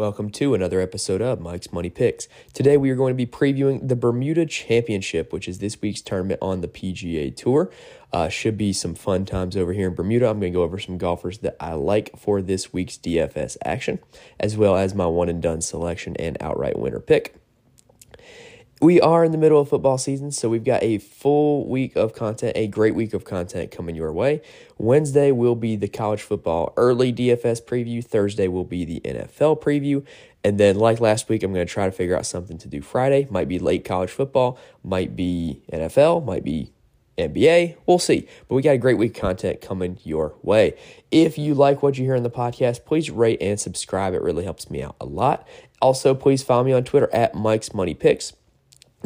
Welcome 0.00 0.30
to 0.30 0.54
another 0.54 0.80
episode 0.80 1.20
of 1.20 1.42
Mike's 1.42 1.74
Money 1.74 1.90
Picks. 1.90 2.26
Today 2.54 2.78
we 2.78 2.88
are 2.88 2.94
going 2.94 3.10
to 3.10 3.14
be 3.14 3.26
previewing 3.26 3.86
the 3.86 3.94
Bermuda 3.94 4.46
Championship, 4.46 5.30
which 5.30 5.46
is 5.46 5.58
this 5.58 5.78
week's 5.82 6.00
tournament 6.00 6.38
on 6.40 6.62
the 6.62 6.68
PGA 6.68 7.36
Tour. 7.36 7.70
Uh, 8.10 8.30
should 8.30 8.56
be 8.56 8.72
some 8.72 8.94
fun 8.94 9.26
times 9.26 9.58
over 9.58 9.74
here 9.74 9.88
in 9.88 9.94
Bermuda. 9.94 10.30
I'm 10.30 10.40
going 10.40 10.54
to 10.54 10.56
go 10.56 10.62
over 10.62 10.78
some 10.78 10.96
golfers 10.96 11.40
that 11.40 11.54
I 11.60 11.74
like 11.74 12.18
for 12.18 12.40
this 12.40 12.72
week's 12.72 12.96
DFS 12.96 13.58
action, 13.62 13.98
as 14.38 14.56
well 14.56 14.74
as 14.74 14.94
my 14.94 15.04
one 15.04 15.28
and 15.28 15.42
done 15.42 15.60
selection 15.60 16.16
and 16.16 16.38
outright 16.40 16.78
winner 16.78 17.00
pick 17.00 17.39
we 18.80 19.00
are 19.00 19.24
in 19.24 19.32
the 19.32 19.38
middle 19.38 19.60
of 19.60 19.68
football 19.68 19.98
season, 19.98 20.30
so 20.30 20.48
we've 20.48 20.64
got 20.64 20.82
a 20.82 20.98
full 20.98 21.68
week 21.68 21.96
of 21.96 22.14
content, 22.14 22.52
a 22.56 22.66
great 22.66 22.94
week 22.94 23.12
of 23.12 23.24
content 23.24 23.70
coming 23.70 23.94
your 23.94 24.12
way. 24.12 24.40
Wednesday 24.78 25.30
will 25.32 25.54
be 25.54 25.76
the 25.76 25.88
college 25.88 26.22
football 26.22 26.72
early 26.76 27.12
DFS 27.12 27.62
preview, 27.62 28.02
Thursday 28.02 28.48
will 28.48 28.64
be 28.64 28.84
the 28.86 29.00
NFL 29.00 29.60
preview, 29.60 30.04
and 30.42 30.58
then, 30.58 30.76
like 30.76 31.00
last 31.00 31.28
week, 31.28 31.42
I'm 31.42 31.52
going 31.52 31.66
to 31.66 31.70
try 31.70 31.84
to 31.84 31.92
figure 31.92 32.16
out 32.16 32.24
something 32.24 32.56
to 32.58 32.68
do 32.68 32.80
Friday. 32.80 33.26
Might 33.30 33.48
be 33.48 33.58
late 33.58 33.84
college 33.84 34.10
football, 34.10 34.58
might 34.82 35.14
be 35.14 35.62
NFL, 35.70 36.24
might 36.24 36.44
be 36.44 36.72
NBA. 37.18 37.76
We'll 37.84 37.98
see. 37.98 38.26
But 38.48 38.54
we 38.54 38.62
got 38.62 38.72
a 38.72 38.78
great 38.78 38.96
week 38.96 39.14
of 39.14 39.20
content 39.20 39.60
coming 39.60 39.98
your 40.02 40.34
way. 40.42 40.78
If 41.10 41.36
you 41.36 41.54
like 41.54 41.82
what 41.82 41.98
you 41.98 42.04
hear 42.04 42.14
in 42.14 42.22
the 42.22 42.30
podcast, 42.30 42.86
please 42.86 43.10
rate 43.10 43.42
and 43.42 43.60
subscribe. 43.60 44.14
It 44.14 44.22
really 44.22 44.44
helps 44.44 44.70
me 44.70 44.82
out 44.82 44.96
a 44.98 45.04
lot. 45.04 45.46
Also, 45.82 46.14
please 46.14 46.42
follow 46.42 46.64
me 46.64 46.72
on 46.72 46.84
Twitter 46.84 47.10
at 47.12 47.34
Mike's 47.34 47.74
Money 47.74 47.94
Picks. 47.94 48.32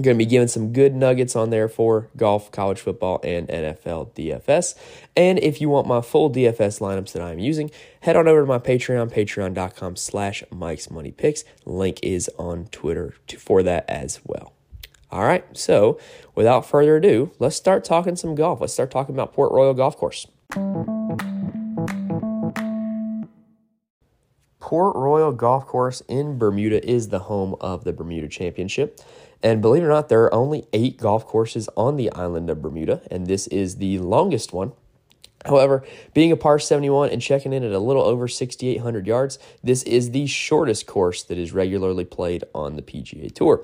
Going 0.02 0.16
to 0.16 0.24
be 0.24 0.26
giving 0.26 0.48
some 0.48 0.72
good 0.72 0.92
nuggets 0.92 1.36
on 1.36 1.50
there 1.50 1.68
for 1.68 2.08
golf, 2.16 2.50
college 2.50 2.80
football, 2.80 3.20
and 3.22 3.46
NFL 3.46 4.10
DFS. 4.14 4.74
And 5.16 5.38
if 5.38 5.60
you 5.60 5.68
want 5.68 5.86
my 5.86 6.00
full 6.00 6.32
DFS 6.32 6.80
lineups 6.80 7.12
that 7.12 7.22
I'm 7.22 7.38
using, 7.38 7.70
head 8.00 8.16
on 8.16 8.26
over 8.26 8.40
to 8.40 8.46
my 8.46 8.58
Patreon, 8.58 9.12
patreon.com 9.12 9.94
slash 9.94 10.42
Mike's 10.50 10.90
Money 10.90 11.12
Picks. 11.12 11.44
Link 11.64 12.00
is 12.02 12.28
on 12.38 12.64
Twitter 12.72 13.14
for 13.38 13.62
that 13.62 13.88
as 13.88 14.20
well. 14.24 14.52
All 15.12 15.22
right, 15.24 15.44
so 15.56 16.00
without 16.34 16.66
further 16.66 16.96
ado, 16.96 17.30
let's 17.38 17.54
start 17.54 17.84
talking 17.84 18.16
some 18.16 18.34
golf. 18.34 18.60
Let's 18.60 18.72
start 18.72 18.90
talking 18.90 19.14
about 19.14 19.32
Port 19.32 19.52
Royal 19.52 19.74
Golf 19.74 19.96
Course. 19.96 20.26
Port 24.58 24.96
Royal 24.96 25.30
Golf 25.30 25.66
Course 25.66 26.00
in 26.08 26.36
Bermuda 26.36 26.84
is 26.84 27.10
the 27.10 27.20
home 27.20 27.54
of 27.60 27.84
the 27.84 27.92
Bermuda 27.92 28.26
Championship. 28.26 28.98
And 29.44 29.60
believe 29.60 29.82
it 29.82 29.86
or 29.86 29.90
not, 29.90 30.08
there 30.08 30.22
are 30.22 30.32
only 30.32 30.64
eight 30.72 30.96
golf 30.96 31.26
courses 31.26 31.68
on 31.76 31.96
the 31.96 32.10
island 32.12 32.48
of 32.48 32.62
Bermuda, 32.62 33.02
and 33.10 33.26
this 33.26 33.46
is 33.48 33.76
the 33.76 33.98
longest 33.98 34.54
one. 34.54 34.72
However, 35.44 35.84
being 36.14 36.32
a 36.32 36.36
par 36.36 36.58
71 36.58 37.10
and 37.10 37.20
checking 37.20 37.52
in 37.52 37.62
at 37.62 37.72
a 37.72 37.78
little 37.78 38.02
over 38.02 38.26
6,800 38.26 39.06
yards, 39.06 39.38
this 39.62 39.82
is 39.82 40.12
the 40.12 40.26
shortest 40.26 40.86
course 40.86 41.22
that 41.24 41.36
is 41.36 41.52
regularly 41.52 42.06
played 42.06 42.44
on 42.54 42.76
the 42.76 42.82
PGA 42.82 43.30
Tour. 43.30 43.62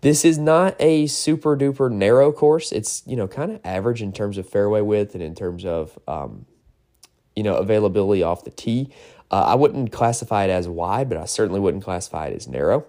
This 0.00 0.24
is 0.24 0.38
not 0.38 0.74
a 0.80 1.06
super 1.06 1.54
duper 1.54 1.92
narrow 1.92 2.32
course. 2.32 2.72
It's, 2.72 3.02
you 3.06 3.16
know, 3.16 3.28
kind 3.28 3.52
of 3.52 3.60
average 3.62 4.00
in 4.00 4.14
terms 4.14 4.38
of 4.38 4.48
fairway 4.48 4.80
width 4.80 5.14
and 5.14 5.22
in 5.22 5.34
terms 5.34 5.66
of, 5.66 5.98
um, 6.08 6.46
you 7.36 7.42
know, 7.42 7.56
availability 7.56 8.22
off 8.22 8.44
the 8.44 8.50
tee. 8.50 8.90
Uh, 9.30 9.44
I 9.48 9.54
wouldn't 9.56 9.92
classify 9.92 10.44
it 10.44 10.50
as 10.50 10.66
wide, 10.66 11.10
but 11.10 11.18
I 11.18 11.26
certainly 11.26 11.60
wouldn't 11.60 11.84
classify 11.84 12.28
it 12.28 12.34
as 12.34 12.48
narrow. 12.48 12.86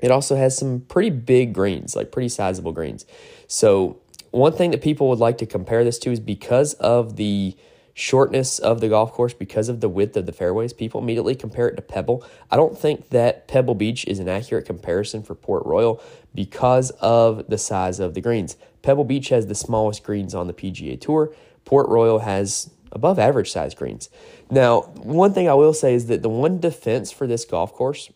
It 0.00 0.10
also 0.10 0.36
has 0.36 0.56
some 0.56 0.80
pretty 0.80 1.10
big 1.10 1.52
greens, 1.52 1.94
like 1.94 2.12
pretty 2.12 2.28
sizable 2.28 2.72
greens. 2.72 3.06
So, 3.46 4.00
one 4.30 4.52
thing 4.52 4.70
that 4.70 4.80
people 4.80 5.08
would 5.08 5.18
like 5.18 5.38
to 5.38 5.46
compare 5.46 5.82
this 5.82 5.98
to 6.00 6.12
is 6.12 6.20
because 6.20 6.74
of 6.74 7.16
the 7.16 7.56
shortness 7.94 8.58
of 8.58 8.80
the 8.80 8.88
golf 8.88 9.12
course, 9.12 9.34
because 9.34 9.68
of 9.68 9.80
the 9.80 9.88
width 9.88 10.16
of 10.16 10.26
the 10.26 10.32
fairways, 10.32 10.72
people 10.72 11.00
immediately 11.00 11.34
compare 11.34 11.68
it 11.68 11.76
to 11.76 11.82
Pebble. 11.82 12.24
I 12.50 12.56
don't 12.56 12.78
think 12.78 13.10
that 13.10 13.48
Pebble 13.48 13.74
Beach 13.74 14.04
is 14.06 14.18
an 14.18 14.28
accurate 14.28 14.66
comparison 14.66 15.22
for 15.22 15.34
Port 15.34 15.66
Royal 15.66 16.02
because 16.34 16.90
of 17.00 17.48
the 17.48 17.58
size 17.58 18.00
of 18.00 18.14
the 18.14 18.20
greens. 18.20 18.56
Pebble 18.82 19.04
Beach 19.04 19.28
has 19.28 19.46
the 19.46 19.54
smallest 19.54 20.02
greens 20.04 20.34
on 20.34 20.46
the 20.46 20.54
PGA 20.54 20.98
Tour. 21.00 21.34
Port 21.64 21.88
Royal 21.88 22.20
has 22.20 22.70
above 22.92 23.18
average 23.18 23.50
size 23.50 23.74
greens. 23.74 24.08
Now, 24.50 24.82
one 24.94 25.32
thing 25.32 25.48
I 25.48 25.54
will 25.54 25.74
say 25.74 25.94
is 25.94 26.06
that 26.06 26.22
the 26.22 26.28
one 26.28 26.58
defense 26.58 27.12
for 27.12 27.26
this 27.26 27.44
golf 27.44 27.72
course 27.72 28.10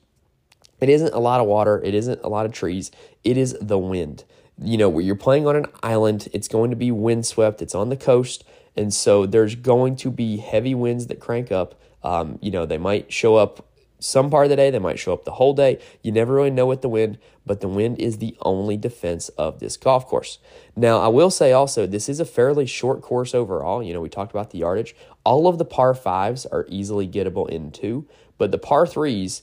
it 0.81 0.89
isn't 0.89 1.13
a 1.15 1.19
lot 1.19 1.41
of 1.41 1.47
water, 1.47 1.81
it 1.85 1.95
isn't 1.95 2.21
a 2.23 2.29
lot 2.29 2.47
of 2.47 2.53
trees, 2.53 2.91
it 3.23 3.37
is 3.37 3.57
the 3.61 3.79
wind. 3.79 4.25
You 4.59 4.79
know, 4.79 4.99
you're 4.99 5.17
playing 5.17 5.47
on 5.47 5.57
an 5.57 5.67
island, 5.83 6.29
it's 6.33 6.49
going 6.49 6.71
to 6.71 6.77
be 6.77 6.91
windswept, 6.91 7.63
it's 7.63 7.75
on 7.75 7.89
the 7.89 7.97
coast, 7.97 8.45
and 8.77 8.93
so 8.93 9.27
there's 9.27 9.55
going 9.55 9.97
to 9.97 10.11
be 10.11 10.39
heavy 10.39 10.75
winds 10.75 11.07
that 11.09 11.21
crank 11.21 11.51
up. 11.51 11.81
Um, 12.03 12.39
you 12.43 12.51
know, 12.51 12.67
they 12.67 12.79
might 12.79 13.13
show 13.13 13.37
up 13.37 13.67
some 14.05 14.29
part 14.29 14.45
of 14.45 14.51
the 14.51 14.57
day, 14.57 14.71
they 14.71 14.79
might 14.79 14.99
show 14.99 15.15
up 15.15 15.25
the 15.25 15.33
whole 15.33 15.55
day. 15.55 15.81
You 16.03 16.13
never 16.13 16.35
really 16.35 16.51
know 16.51 16.67
with 16.67 16.83
the 16.83 16.89
wind, 16.89 17.19
but 17.47 17.61
the 17.61 17.69
wind 17.69 17.99
is 17.99 18.19
the 18.19 18.37
only 18.43 18.77
defense 18.77 19.31
of 19.31 19.61
this 19.61 19.79
golf 19.79 20.07
course. 20.07 20.39
Now, 20.77 20.99
I 20.99 21.09
will 21.09 21.31
say 21.31 21.53
also, 21.53 21.87
this 21.87 22.09
is 22.09 22.21
a 22.21 22.27
fairly 22.27 22.67
short 22.67 23.01
course 23.01 23.35
overall. 23.35 23.83
You 23.83 23.95
know, 23.95 24.01
we 24.01 24.11
talked 24.11 24.33
about 24.33 24.51
the 24.51 24.59
yardage. 24.59 24.95
All 25.25 25.49
of 25.49 25.57
the 25.57 25.65
par 25.65 25.95
fives 25.95 26.45
are 26.47 26.67
easily 26.69 27.09
gettable 27.09 27.49
in 27.49 27.71
two, 27.71 28.07
but 28.37 28.51
the 28.51 28.59
par 28.59 28.87
threes, 28.87 29.43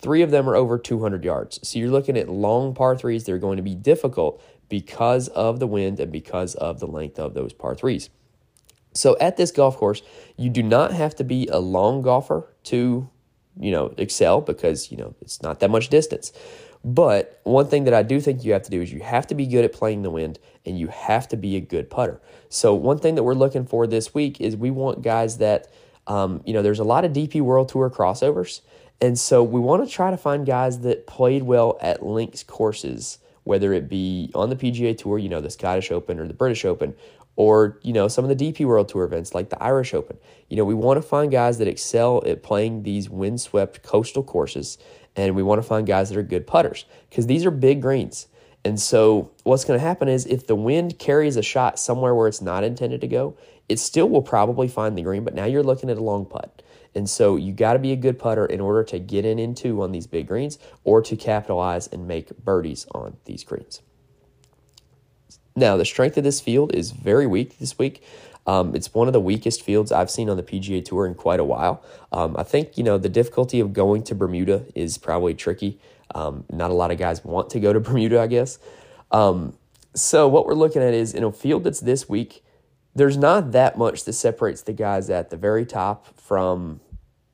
Three 0.00 0.22
of 0.22 0.30
them 0.30 0.48
are 0.48 0.56
over 0.56 0.78
200 0.78 1.24
yards. 1.24 1.60
So 1.66 1.78
you're 1.78 1.90
looking 1.90 2.16
at 2.16 2.28
long 2.28 2.74
par 2.74 2.96
threes 2.96 3.24
that 3.24 3.32
are 3.32 3.38
going 3.38 3.56
to 3.56 3.62
be 3.62 3.74
difficult 3.74 4.42
because 4.68 5.28
of 5.28 5.60
the 5.60 5.66
wind 5.66 6.00
and 6.00 6.10
because 6.10 6.54
of 6.54 6.80
the 6.80 6.86
length 6.86 7.18
of 7.18 7.34
those 7.34 7.52
par 7.52 7.74
threes. 7.74 8.08
So 8.94 9.16
at 9.20 9.36
this 9.36 9.50
golf 9.50 9.76
course, 9.76 10.02
you 10.36 10.50
do 10.50 10.62
not 10.62 10.92
have 10.92 11.14
to 11.16 11.24
be 11.24 11.46
a 11.48 11.58
long 11.58 12.02
golfer 12.02 12.48
to, 12.64 13.08
you 13.58 13.70
know, 13.70 13.94
excel 13.98 14.40
because, 14.40 14.90
you 14.90 14.96
know, 14.96 15.14
it's 15.20 15.42
not 15.42 15.60
that 15.60 15.70
much 15.70 15.88
distance. 15.88 16.32
But 16.82 17.40
one 17.44 17.66
thing 17.66 17.84
that 17.84 17.94
I 17.94 18.02
do 18.02 18.20
think 18.20 18.42
you 18.42 18.52
have 18.52 18.62
to 18.62 18.70
do 18.70 18.80
is 18.80 18.92
you 18.92 19.00
have 19.00 19.26
to 19.26 19.34
be 19.34 19.46
good 19.46 19.64
at 19.64 19.72
playing 19.72 20.02
the 20.02 20.10
wind 20.10 20.38
and 20.64 20.78
you 20.78 20.88
have 20.88 21.28
to 21.28 21.36
be 21.36 21.56
a 21.56 21.60
good 21.60 21.90
putter. 21.90 22.20
So 22.48 22.74
one 22.74 22.98
thing 22.98 23.16
that 23.16 23.22
we're 23.22 23.34
looking 23.34 23.66
for 23.66 23.86
this 23.86 24.14
week 24.14 24.40
is 24.40 24.56
we 24.56 24.70
want 24.70 25.02
guys 25.02 25.38
that, 25.38 25.68
um, 26.06 26.42
you 26.46 26.54
know, 26.54 26.62
there's 26.62 26.78
a 26.78 26.84
lot 26.84 27.04
of 27.04 27.12
DP 27.12 27.42
World 27.42 27.68
Tour 27.68 27.90
crossovers. 27.90 28.62
And 29.00 29.18
so 29.18 29.42
we 29.42 29.60
want 29.60 29.86
to 29.86 29.90
try 29.90 30.10
to 30.10 30.16
find 30.16 30.44
guys 30.44 30.80
that 30.80 31.06
played 31.06 31.42
well 31.42 31.78
at 31.80 32.04
links 32.04 32.42
courses, 32.42 33.18
whether 33.44 33.72
it 33.72 33.88
be 33.88 34.30
on 34.34 34.50
the 34.50 34.56
PGA 34.56 34.96
Tour, 34.96 35.18
you 35.18 35.28
know, 35.28 35.40
the 35.40 35.50
Scottish 35.50 35.90
Open 35.90 36.18
or 36.18 36.26
the 36.26 36.34
British 36.34 36.64
Open, 36.64 36.94
or, 37.36 37.78
you 37.82 37.94
know, 37.94 38.08
some 38.08 38.28
of 38.28 38.36
the 38.36 38.52
DP 38.52 38.66
World 38.66 38.88
Tour 38.88 39.04
events 39.04 39.34
like 39.34 39.48
the 39.48 39.62
Irish 39.62 39.94
Open. 39.94 40.18
You 40.50 40.58
know, 40.58 40.64
we 40.64 40.74
want 40.74 40.98
to 40.98 41.02
find 41.02 41.32
guys 41.32 41.56
that 41.58 41.68
excel 41.68 42.22
at 42.26 42.42
playing 42.42 42.82
these 42.82 43.08
windswept 43.08 43.82
coastal 43.82 44.22
courses, 44.22 44.76
and 45.16 45.34
we 45.34 45.42
want 45.42 45.62
to 45.62 45.66
find 45.66 45.86
guys 45.86 46.10
that 46.10 46.18
are 46.18 46.22
good 46.22 46.46
putters 46.46 46.84
because 47.08 47.26
these 47.26 47.46
are 47.46 47.50
big 47.50 47.80
greens. 47.80 48.26
And 48.64 48.78
so 48.78 49.30
what's 49.44 49.64
going 49.64 49.78
to 49.78 49.84
happen 49.84 50.08
is 50.08 50.26
if 50.26 50.46
the 50.46 50.54
wind 50.54 50.98
carries 50.98 51.36
a 51.38 51.42
shot 51.42 51.78
somewhere 51.78 52.14
where 52.14 52.28
it's 52.28 52.42
not 52.42 52.62
intended 52.62 53.00
to 53.00 53.08
go, 53.08 53.36
it 53.70 53.78
still 53.78 54.08
will 54.08 54.22
probably 54.22 54.68
find 54.68 54.98
the 54.98 55.02
green, 55.02 55.24
but 55.24 55.34
now 55.34 55.46
you're 55.46 55.62
looking 55.62 55.88
at 55.88 55.96
a 55.96 56.02
long 56.02 56.26
putt. 56.26 56.62
And 56.94 57.08
so 57.08 57.36
you 57.36 57.52
got 57.52 57.74
to 57.74 57.78
be 57.78 57.92
a 57.92 57.96
good 57.96 58.18
putter 58.18 58.44
in 58.46 58.60
order 58.60 58.82
to 58.84 58.98
get 58.98 59.24
in 59.24 59.38
in 59.38 59.54
two 59.54 59.82
on 59.82 59.92
these 59.92 60.06
big 60.06 60.26
greens 60.26 60.58
or 60.84 61.02
to 61.02 61.16
capitalize 61.16 61.86
and 61.86 62.08
make 62.08 62.36
birdies 62.38 62.86
on 62.92 63.16
these 63.24 63.44
greens. 63.44 63.80
Now, 65.56 65.76
the 65.76 65.84
strength 65.84 66.16
of 66.16 66.24
this 66.24 66.40
field 66.40 66.74
is 66.74 66.90
very 66.90 67.26
weak 67.26 67.58
this 67.58 67.78
week. 67.78 68.02
Um, 68.46 68.74
it's 68.74 68.94
one 68.94 69.06
of 69.06 69.12
the 69.12 69.20
weakest 69.20 69.62
fields 69.62 69.92
I've 69.92 70.10
seen 70.10 70.28
on 70.30 70.36
the 70.36 70.42
PGA 70.42 70.84
Tour 70.84 71.06
in 71.06 71.14
quite 71.14 71.40
a 71.40 71.44
while. 71.44 71.82
Um, 72.12 72.34
I 72.38 72.42
think, 72.42 72.78
you 72.78 72.84
know, 72.84 72.98
the 72.98 73.08
difficulty 73.08 73.60
of 73.60 73.72
going 73.72 74.02
to 74.04 74.14
Bermuda 74.14 74.64
is 74.74 74.98
probably 74.98 75.34
tricky. 75.34 75.78
Um, 76.14 76.44
not 76.50 76.70
a 76.70 76.74
lot 76.74 76.90
of 76.90 76.98
guys 76.98 77.24
want 77.24 77.50
to 77.50 77.60
go 77.60 77.72
to 77.72 77.80
Bermuda, 77.80 78.20
I 78.20 78.26
guess. 78.26 78.58
Um, 79.10 79.56
so, 79.94 80.28
what 80.28 80.46
we're 80.46 80.54
looking 80.54 80.82
at 80.82 80.94
is 80.94 81.14
in 81.14 81.24
a 81.24 81.32
field 81.32 81.64
that's 81.64 81.80
this 81.80 82.08
weak, 82.08 82.44
there's 82.94 83.16
not 83.16 83.52
that 83.52 83.78
much 83.78 84.04
that 84.04 84.14
separates 84.14 84.62
the 84.62 84.72
guys 84.72 85.10
at 85.10 85.30
the 85.30 85.36
very 85.36 85.64
top 85.64 86.18
from 86.18 86.80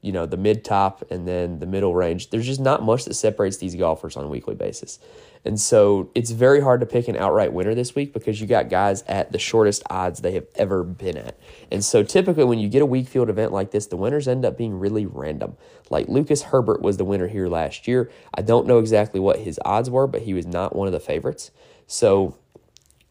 you 0.02 0.12
know 0.12 0.24
the 0.24 0.36
mid 0.36 0.64
top 0.64 1.04
and 1.10 1.26
then 1.26 1.58
the 1.58 1.66
middle 1.66 1.94
range. 1.94 2.30
There's 2.30 2.46
just 2.46 2.60
not 2.60 2.82
much 2.82 3.04
that 3.06 3.14
separates 3.14 3.56
these 3.56 3.74
golfers 3.74 4.16
on 4.16 4.24
a 4.24 4.28
weekly 4.28 4.54
basis. 4.54 5.00
And 5.44 5.60
so 5.60 6.10
it's 6.14 6.32
very 6.32 6.60
hard 6.60 6.80
to 6.80 6.86
pick 6.86 7.08
an 7.08 7.16
outright 7.16 7.52
winner 7.52 7.74
this 7.74 7.94
week 7.94 8.12
because 8.12 8.40
you 8.40 8.46
got 8.46 8.68
guys 8.68 9.02
at 9.02 9.30
the 9.30 9.38
shortest 9.38 9.82
odds 9.88 10.20
they 10.20 10.32
have 10.32 10.46
ever 10.56 10.82
been 10.82 11.16
at. 11.16 11.38
And 11.70 11.84
so 11.84 12.02
typically 12.02 12.44
when 12.44 12.58
you 12.58 12.68
get 12.68 12.82
a 12.82 12.86
weak 12.86 13.08
field 13.08 13.30
event 13.30 13.52
like 13.52 13.70
this 13.70 13.86
the 13.86 13.96
winners 13.96 14.28
end 14.28 14.44
up 14.44 14.56
being 14.56 14.78
really 14.78 15.06
random. 15.06 15.56
Like 15.90 16.08
Lucas 16.08 16.42
Herbert 16.42 16.82
was 16.82 16.98
the 16.98 17.04
winner 17.04 17.28
here 17.28 17.48
last 17.48 17.88
year. 17.88 18.10
I 18.34 18.42
don't 18.42 18.66
know 18.66 18.78
exactly 18.78 19.18
what 19.18 19.40
his 19.40 19.58
odds 19.64 19.90
were 19.90 20.06
but 20.06 20.22
he 20.22 20.34
was 20.34 20.46
not 20.46 20.74
one 20.74 20.86
of 20.86 20.92
the 20.92 21.00
favorites. 21.00 21.50
So 21.86 22.36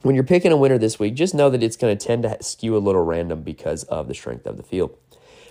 when 0.05 0.13
you're 0.13 0.23
picking 0.23 0.51
a 0.51 0.57
winner 0.57 0.77
this 0.77 0.99
week, 0.99 1.15
just 1.15 1.33
know 1.33 1.49
that 1.49 1.63
it's 1.63 1.75
going 1.75 1.97
to 1.97 2.07
tend 2.07 2.21
to 2.21 2.37
skew 2.39 2.77
a 2.77 2.79
little 2.79 3.03
random 3.03 3.41
because 3.41 3.85
of 3.85 4.07
the 4.07 4.13
strength 4.13 4.45
of 4.45 4.55
the 4.55 4.61
field. 4.61 4.95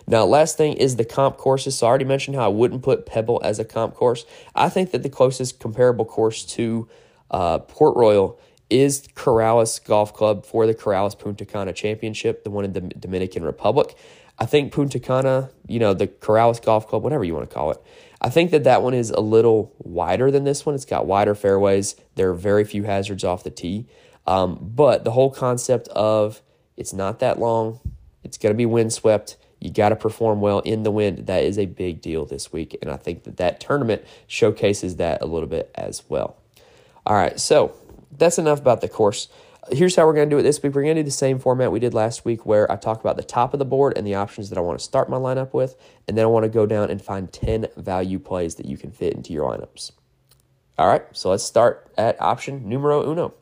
Now, 0.07 0.25
last 0.27 0.57
thing 0.57 0.75
is 0.75 0.95
the 0.95 1.05
comp 1.05 1.39
courses. 1.39 1.77
So 1.77 1.89
I 1.89 1.89
already 1.89 2.05
mentioned 2.05 2.37
how 2.37 2.45
I 2.45 2.49
wouldn't 2.49 2.85
put 2.85 3.05
Pebble 3.05 3.41
as 3.43 3.59
a 3.59 3.65
comp 3.65 3.95
course. 3.95 4.25
I 4.55 4.69
think 4.69 4.93
that 4.93 5.03
the 5.03 5.09
closest 5.09 5.59
comparable 5.59 6.05
course 6.05 6.45
to 6.45 6.89
uh, 7.33 7.59
Port 7.59 7.97
Royal 7.97 8.39
is 8.71 9.09
Corales 9.17 9.85
Golf 9.85 10.15
Club 10.15 10.47
for 10.47 10.69
the 10.69 10.75
Corales 10.75 11.19
Punta 11.19 11.45
Cana 11.45 11.73
Championship, 11.73 12.45
the 12.45 12.51
one 12.51 12.65
in 12.65 12.75
the 12.75 12.81
Dominican 12.81 13.43
Republic. 13.43 13.97
I 14.39 14.47
think 14.47 14.73
Punta 14.73 15.01
Cana, 15.01 15.51
you 15.67 15.81
know, 15.81 15.95
the 15.95 16.07
Corales 16.07 16.63
Golf 16.63 16.87
Club, 16.87 17.03
whatever 17.03 17.25
you 17.25 17.35
want 17.35 17.51
to 17.51 17.53
call 17.53 17.73
it, 17.73 17.79
I 18.21 18.31
think 18.31 18.53
that 18.53 18.63
that 18.63 18.83
one 18.83 18.95
is 18.95 19.11
a 19.11 19.21
little 19.21 19.75
wider 19.79 20.31
than 20.31 20.45
this 20.45 20.65
one. 20.65 20.77
It's 20.77 20.85
got 20.85 21.07
wider 21.07 21.35
fairways. 21.35 21.97
There 22.15 22.31
are 22.31 22.35
very 22.35 22.65
few 22.65 22.85
hazards 22.85 23.25
off 23.25 23.43
the 23.43 23.51
tee. 23.51 23.89
Um, 24.27 24.59
but 24.61 25.05
the 25.05 25.11
whole 25.11 25.31
concept 25.31 25.89
of 25.89 26.43
it's 26.77 26.93
not 26.93 27.21
that 27.21 27.39
long, 27.39 27.81
it's 28.23 28.39
going 28.39 28.53
to 28.53 28.57
be 28.57 28.67
windswept. 28.67 29.37
You 29.61 29.71
got 29.71 29.91
to 29.91 29.97
perform 29.97 30.41
well 30.41 30.61
in 30.61 30.83
the 30.83 30.91
wind. 30.91 31.27
That 31.27 31.45
is 31.45 31.59
a 31.59 31.67
big 31.67 32.01
deal 32.01 32.27
this 32.27 32.53
week. 32.53 32.77
And 32.83 32.91
I 32.91 32.97
think 32.97 33.25
that 33.25 33.37
that 33.39 33.61
tournament 33.61 34.05
showcases 34.27 34.97
that 34.97 35.23
a 35.23 35.27
little 35.27 35.49
bit 35.49 35.71
as 35.75 36.03
well. 36.09 36.37
All 37.07 37.17
right, 37.17 37.39
so 37.39 37.75
that's 38.17 38.39
enough 38.39 38.61
about 38.61 38.81
the 38.81 38.89
course. 38.89 39.29
Here's 39.71 39.97
how 39.97 40.07
we're 40.07 40.15
going 40.15 40.29
to 40.29 40.35
do 40.35 40.39
it 40.39 40.43
this 40.43 40.63
week. 40.63 40.75
We're 40.75 40.83
going 40.83 40.97
to 40.97 41.03
do 41.03 41.07
the 41.07 41.11
same 41.11 41.39
format 41.39 41.73
we 41.73 41.81
did 41.81 41.95
last 41.95 42.25
week 42.25 42.45
where 42.45 42.71
I 42.71 42.77
talk 42.77 43.01
about 43.01 43.17
the 43.17 43.23
top 43.23 43.55
of 43.55 43.59
the 43.59 43.65
board 43.65 43.97
and 43.97 44.07
the 44.07 44.15
options 44.15 44.51
that 44.51 44.59
I 44.59 44.61
want 44.61 44.79
to 44.79 44.85
start 44.85 45.09
my 45.09 45.17
lineup 45.17 45.55
with. 45.55 45.77
And 46.07 46.17
then 46.17 46.25
I 46.25 46.29
want 46.29 46.45
to 46.45 46.51
go 46.51 46.67
down 46.67 46.91
and 46.91 47.01
find 47.01 47.33
10 47.33 47.69
value 47.77 48.19
plays 48.19 48.57
that 48.57 48.67
you 48.67 48.77
can 48.77 48.91
fit 48.91 49.15
into 49.15 49.33
your 49.33 49.51
lineups. 49.51 49.93
All 50.77 50.89
right, 50.89 51.05
so 51.13 51.31
let's 51.31 51.45
start 51.45 51.91
at 51.97 52.21
option 52.21 52.69
numero 52.69 53.11
uno. 53.11 53.33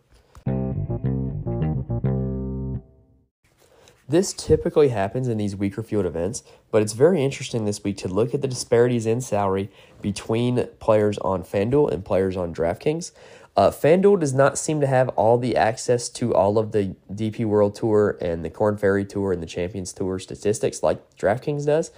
This 4.12 4.34
typically 4.34 4.90
happens 4.90 5.26
in 5.26 5.38
these 5.38 5.56
weaker 5.56 5.82
field 5.82 6.04
events, 6.04 6.42
but 6.70 6.82
it's 6.82 6.92
very 6.92 7.24
interesting 7.24 7.64
this 7.64 7.82
week 7.82 7.96
to 7.96 8.08
look 8.08 8.34
at 8.34 8.42
the 8.42 8.46
disparities 8.46 9.06
in 9.06 9.22
salary 9.22 9.70
between 10.02 10.68
players 10.80 11.16
on 11.16 11.42
FanDuel 11.42 11.90
and 11.90 12.04
players 12.04 12.36
on 12.36 12.54
DraftKings. 12.54 13.12
Uh, 13.56 13.70
FanDuel 13.70 14.20
does 14.20 14.34
not 14.34 14.58
seem 14.58 14.82
to 14.82 14.86
have 14.86 15.08
all 15.16 15.38
the 15.38 15.56
access 15.56 16.10
to 16.10 16.34
all 16.34 16.58
of 16.58 16.72
the 16.72 16.94
DP 17.10 17.46
World 17.46 17.74
Tour 17.74 18.18
and 18.20 18.44
the 18.44 18.50
Korn 18.50 18.76
Ferry 18.76 19.06
Tour 19.06 19.32
and 19.32 19.42
the 19.42 19.46
Champions 19.46 19.94
Tour 19.94 20.18
statistics 20.18 20.82
like 20.82 21.16
DraftKings 21.16 21.64
does. 21.64 21.90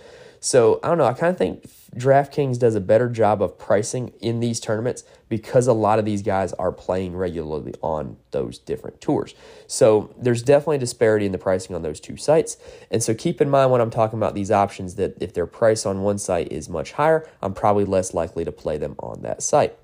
So 0.44 0.78
I 0.82 0.88
don't 0.88 0.98
know. 0.98 1.06
I 1.06 1.14
kind 1.14 1.30
of 1.30 1.38
think 1.38 1.66
DraftKings 1.96 2.58
does 2.58 2.74
a 2.74 2.80
better 2.80 3.08
job 3.08 3.40
of 3.40 3.58
pricing 3.58 4.12
in 4.20 4.40
these 4.40 4.60
tournaments 4.60 5.02
because 5.30 5.66
a 5.66 5.72
lot 5.72 5.98
of 5.98 6.04
these 6.04 6.20
guys 6.20 6.52
are 6.52 6.70
playing 6.70 7.16
regularly 7.16 7.72
on 7.80 8.18
those 8.30 8.58
different 8.58 9.00
tours. 9.00 9.34
So 9.66 10.14
there's 10.18 10.42
definitely 10.42 10.76
a 10.76 10.80
disparity 10.80 11.24
in 11.24 11.32
the 11.32 11.38
pricing 11.38 11.74
on 11.74 11.80
those 11.80 11.98
two 11.98 12.18
sites. 12.18 12.58
And 12.90 13.02
so 13.02 13.14
keep 13.14 13.40
in 13.40 13.48
mind 13.48 13.70
when 13.70 13.80
I'm 13.80 13.88
talking 13.88 14.18
about 14.18 14.34
these 14.34 14.50
options 14.50 14.96
that 14.96 15.16
if 15.18 15.32
their 15.32 15.46
price 15.46 15.86
on 15.86 16.02
one 16.02 16.18
site 16.18 16.52
is 16.52 16.68
much 16.68 16.92
higher, 16.92 17.26
I'm 17.40 17.54
probably 17.54 17.86
less 17.86 18.12
likely 18.12 18.44
to 18.44 18.52
play 18.52 18.76
them 18.76 18.96
on 18.98 19.22
that 19.22 19.42
site. 19.42 19.74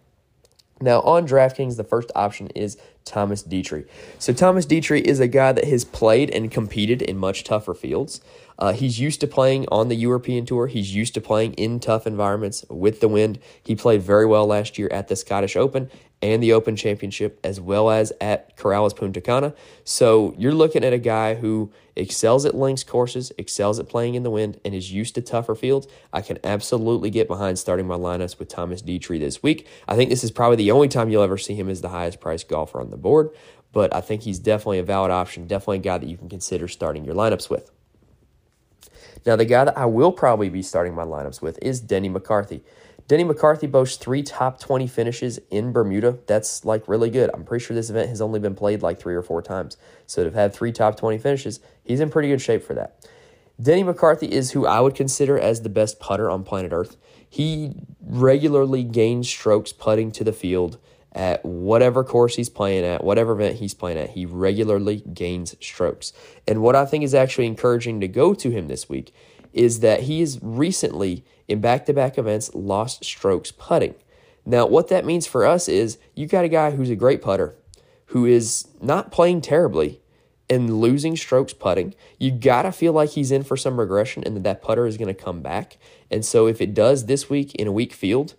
Now, 0.82 1.00
on 1.02 1.26
DraftKings, 1.26 1.76
the 1.76 1.84
first 1.84 2.10
option 2.14 2.48
is 2.48 2.78
Thomas 3.04 3.42
Detry. 3.42 3.86
So, 4.18 4.32
Thomas 4.32 4.64
Detry 4.64 5.02
is 5.02 5.20
a 5.20 5.28
guy 5.28 5.52
that 5.52 5.66
has 5.66 5.84
played 5.84 6.30
and 6.30 6.50
competed 6.50 7.02
in 7.02 7.18
much 7.18 7.44
tougher 7.44 7.74
fields. 7.74 8.22
Uh, 8.60 8.72
he's 8.72 9.00
used 9.00 9.20
to 9.20 9.26
playing 9.26 9.66
on 9.72 9.88
the 9.88 9.94
European 9.94 10.44
Tour. 10.44 10.66
He's 10.66 10.94
used 10.94 11.14
to 11.14 11.20
playing 11.20 11.54
in 11.54 11.80
tough 11.80 12.06
environments 12.06 12.64
with 12.68 13.00
the 13.00 13.08
wind. 13.08 13.38
He 13.62 13.74
played 13.74 14.02
very 14.02 14.26
well 14.26 14.46
last 14.46 14.78
year 14.78 14.88
at 14.92 15.08
the 15.08 15.16
Scottish 15.16 15.56
Open 15.56 15.90
and 16.22 16.42
the 16.42 16.52
Open 16.52 16.76
Championship, 16.76 17.40
as 17.42 17.58
well 17.58 17.90
as 17.90 18.12
at 18.20 18.54
Corales 18.56 18.94
Punta 18.94 19.22
Cana. 19.22 19.54
So 19.84 20.34
you're 20.36 20.52
looking 20.52 20.84
at 20.84 20.92
a 20.92 20.98
guy 20.98 21.36
who 21.36 21.72
excels 21.96 22.44
at 22.44 22.54
links 22.54 22.84
courses, 22.84 23.32
excels 23.38 23.78
at 23.78 23.88
playing 23.88 24.14
in 24.14 24.22
the 24.22 24.30
wind, 24.30 24.60
and 24.62 24.74
is 24.74 24.92
used 24.92 25.14
to 25.14 25.22
tougher 25.22 25.54
fields. 25.54 25.88
I 26.12 26.20
can 26.20 26.38
absolutely 26.44 27.08
get 27.08 27.26
behind 27.26 27.58
starting 27.58 27.86
my 27.86 27.96
lineups 27.96 28.38
with 28.38 28.48
Thomas 28.48 28.82
Detry 28.82 29.18
this 29.18 29.42
week. 29.42 29.66
I 29.88 29.96
think 29.96 30.10
this 30.10 30.22
is 30.22 30.30
probably 30.30 30.56
the 30.56 30.70
only 30.70 30.88
time 30.88 31.08
you'll 31.08 31.22
ever 31.22 31.38
see 31.38 31.54
him 31.54 31.70
as 31.70 31.80
the 31.80 31.88
highest 31.88 32.20
priced 32.20 32.48
golfer 32.48 32.80
on 32.80 32.90
the 32.90 32.98
board, 32.98 33.30
but 33.72 33.94
I 33.94 34.02
think 34.02 34.22
he's 34.22 34.38
definitely 34.38 34.80
a 34.80 34.82
valid 34.82 35.10
option, 35.10 35.46
definitely 35.46 35.78
a 35.78 35.80
guy 35.80 35.96
that 35.96 36.08
you 36.08 36.18
can 36.18 36.28
consider 36.28 36.68
starting 36.68 37.06
your 37.06 37.14
lineups 37.14 37.48
with. 37.48 37.70
Now, 39.26 39.36
the 39.36 39.44
guy 39.44 39.64
that 39.64 39.76
I 39.76 39.86
will 39.86 40.12
probably 40.12 40.48
be 40.48 40.62
starting 40.62 40.94
my 40.94 41.04
lineups 41.04 41.42
with 41.42 41.58
is 41.62 41.80
Denny 41.80 42.08
McCarthy. 42.08 42.62
Denny 43.10 43.24
McCarthy 43.24 43.66
boasts 43.66 43.96
three 43.96 44.22
top 44.22 44.60
20 44.60 44.86
finishes 44.86 45.40
in 45.50 45.72
Bermuda. 45.72 46.18
That's 46.26 46.64
like 46.64 46.86
really 46.86 47.10
good. 47.10 47.28
I'm 47.34 47.44
pretty 47.44 47.64
sure 47.64 47.74
this 47.74 47.90
event 47.90 48.08
has 48.08 48.20
only 48.20 48.38
been 48.38 48.54
played 48.54 48.82
like 48.82 49.00
three 49.00 49.16
or 49.16 49.22
four 49.22 49.42
times. 49.42 49.76
So 50.06 50.22
to 50.22 50.28
have 50.28 50.34
had 50.34 50.54
three 50.54 50.70
top 50.70 50.96
20 50.96 51.18
finishes, 51.18 51.58
he's 51.82 51.98
in 51.98 52.08
pretty 52.08 52.28
good 52.28 52.40
shape 52.40 52.62
for 52.62 52.74
that. 52.74 53.04
Denny 53.60 53.82
McCarthy 53.82 54.30
is 54.32 54.52
who 54.52 54.64
I 54.64 54.80
would 54.80 54.94
consider 54.94 55.38
as 55.38 55.62
the 55.62 55.68
best 55.68 56.00
putter 56.00 56.30
on 56.30 56.44
planet 56.44 56.72
Earth. 56.72 56.96
He 57.28 57.74
regularly 58.00 58.84
gains 58.84 59.28
strokes 59.28 59.72
putting 59.72 60.12
to 60.12 60.24
the 60.24 60.32
field 60.32 60.78
at 61.12 61.44
whatever 61.44 62.04
course 62.04 62.36
he's 62.36 62.48
playing 62.48 62.84
at, 62.84 63.02
whatever 63.02 63.32
event 63.32 63.56
he's 63.56 63.74
playing 63.74 63.98
at, 63.98 64.10
he 64.10 64.26
regularly 64.26 65.02
gains 65.12 65.56
strokes. 65.60 66.12
And 66.46 66.62
what 66.62 66.76
I 66.76 66.86
think 66.86 67.04
is 67.04 67.14
actually 67.14 67.46
encouraging 67.46 68.00
to 68.00 68.08
go 68.08 68.34
to 68.34 68.50
him 68.50 68.68
this 68.68 68.88
week 68.88 69.12
is 69.52 69.80
that 69.80 70.04
he 70.04 70.20
has 70.20 70.38
recently, 70.40 71.24
in 71.48 71.60
back 71.60 71.86
to 71.86 71.92
back 71.92 72.16
events, 72.16 72.54
lost 72.54 73.04
strokes 73.04 73.50
putting. 73.50 73.94
Now, 74.46 74.66
what 74.66 74.88
that 74.88 75.04
means 75.04 75.26
for 75.26 75.44
us 75.44 75.68
is 75.68 75.98
you 76.14 76.26
got 76.26 76.44
a 76.44 76.48
guy 76.48 76.70
who's 76.70 76.90
a 76.90 76.96
great 76.96 77.22
putter, 77.22 77.56
who 78.06 78.24
is 78.24 78.68
not 78.80 79.12
playing 79.12 79.40
terribly 79.40 80.00
and 80.48 80.80
losing 80.80 81.16
strokes 81.16 81.52
putting. 81.52 81.94
You 82.18 82.30
got 82.30 82.62
to 82.62 82.72
feel 82.72 82.92
like 82.92 83.10
he's 83.10 83.30
in 83.30 83.42
for 83.42 83.56
some 83.56 83.78
regression 83.78 84.24
and 84.24 84.34
that 84.36 84.42
that 84.44 84.62
putter 84.62 84.86
is 84.86 84.96
going 84.96 85.14
to 85.14 85.14
come 85.14 85.42
back. 85.42 85.78
And 86.10 86.24
so, 86.24 86.46
if 86.46 86.60
it 86.60 86.74
does 86.74 87.06
this 87.06 87.28
week 87.28 87.54
in 87.54 87.66
a 87.66 87.72
weak 87.72 87.92
field, 87.92 88.34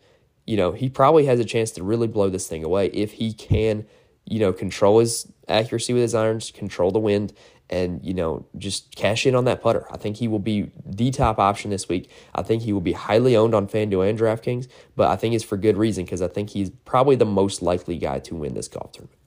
you 0.51 0.57
know, 0.57 0.73
he 0.73 0.89
probably 0.89 1.27
has 1.27 1.39
a 1.39 1.45
chance 1.45 1.71
to 1.71 1.81
really 1.81 2.07
blow 2.07 2.27
this 2.27 2.45
thing 2.45 2.61
away 2.61 2.87
if 2.87 3.13
he 3.13 3.31
can, 3.31 3.85
you 4.25 4.37
know, 4.37 4.51
control 4.51 4.99
his 4.99 5.31
accuracy 5.47 5.93
with 5.93 6.01
his 6.01 6.13
irons, 6.13 6.51
control 6.51 6.91
the 6.91 6.99
wind, 6.99 7.31
and 7.69 8.03
you 8.03 8.13
know 8.13 8.45
just 8.57 8.93
cash 8.93 9.25
in 9.25 9.33
on 9.33 9.45
that 9.45 9.61
putter. 9.61 9.87
I 9.89 9.95
think 9.95 10.17
he 10.17 10.27
will 10.27 10.39
be 10.39 10.69
the 10.85 11.09
top 11.09 11.39
option 11.39 11.71
this 11.71 11.87
week. 11.87 12.11
I 12.35 12.41
think 12.41 12.63
he 12.63 12.73
will 12.73 12.81
be 12.81 12.91
highly 12.91 13.33
owned 13.37 13.55
on 13.55 13.65
FanDuel 13.65 14.09
and 14.09 14.19
DraftKings, 14.19 14.67
but 14.97 15.09
I 15.09 15.15
think 15.15 15.35
it's 15.35 15.45
for 15.45 15.55
good 15.55 15.77
reason 15.77 16.03
because 16.03 16.21
I 16.21 16.27
think 16.27 16.49
he's 16.49 16.69
probably 16.83 17.15
the 17.15 17.23
most 17.23 17.61
likely 17.61 17.97
guy 17.97 18.19
to 18.19 18.35
win 18.35 18.53
this 18.53 18.67
golf 18.67 18.91
tournament. 18.91 19.17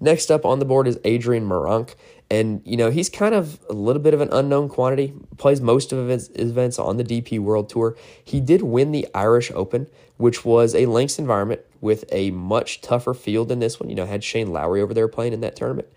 Next 0.00 0.30
up 0.30 0.46
on 0.46 0.60
the 0.60 0.64
board 0.64 0.88
is 0.88 0.98
Adrian 1.04 1.46
Meronk. 1.46 1.94
And, 2.28 2.60
you 2.64 2.76
know, 2.76 2.90
he's 2.90 3.08
kind 3.08 3.34
of 3.34 3.60
a 3.70 3.72
little 3.72 4.02
bit 4.02 4.12
of 4.12 4.20
an 4.20 4.28
unknown 4.32 4.68
quantity, 4.68 5.14
plays 5.36 5.60
most 5.60 5.92
of 5.92 6.08
his 6.08 6.28
events 6.34 6.78
on 6.78 6.96
the 6.96 7.04
DP 7.04 7.38
World 7.38 7.68
Tour. 7.68 7.96
He 8.24 8.40
did 8.40 8.62
win 8.62 8.90
the 8.90 9.06
Irish 9.14 9.52
Open, 9.54 9.86
which 10.16 10.44
was 10.44 10.74
a 10.74 10.86
links 10.86 11.18
environment 11.18 11.60
with 11.80 12.04
a 12.10 12.32
much 12.32 12.80
tougher 12.80 13.14
field 13.14 13.48
than 13.48 13.60
this 13.60 13.78
one. 13.78 13.88
You 13.88 13.94
know, 13.94 14.06
had 14.06 14.24
Shane 14.24 14.52
Lowry 14.52 14.80
over 14.82 14.92
there 14.92 15.06
playing 15.06 15.34
in 15.34 15.40
that 15.42 15.54
tournament. 15.54 15.88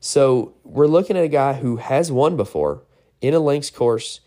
So 0.00 0.54
we're 0.64 0.88
looking 0.88 1.16
at 1.16 1.24
a 1.24 1.28
guy 1.28 1.54
who 1.54 1.76
has 1.76 2.10
won 2.10 2.36
before 2.36 2.82
in 3.20 3.32
a 3.32 3.38
links 3.38 3.70
course 3.70 4.20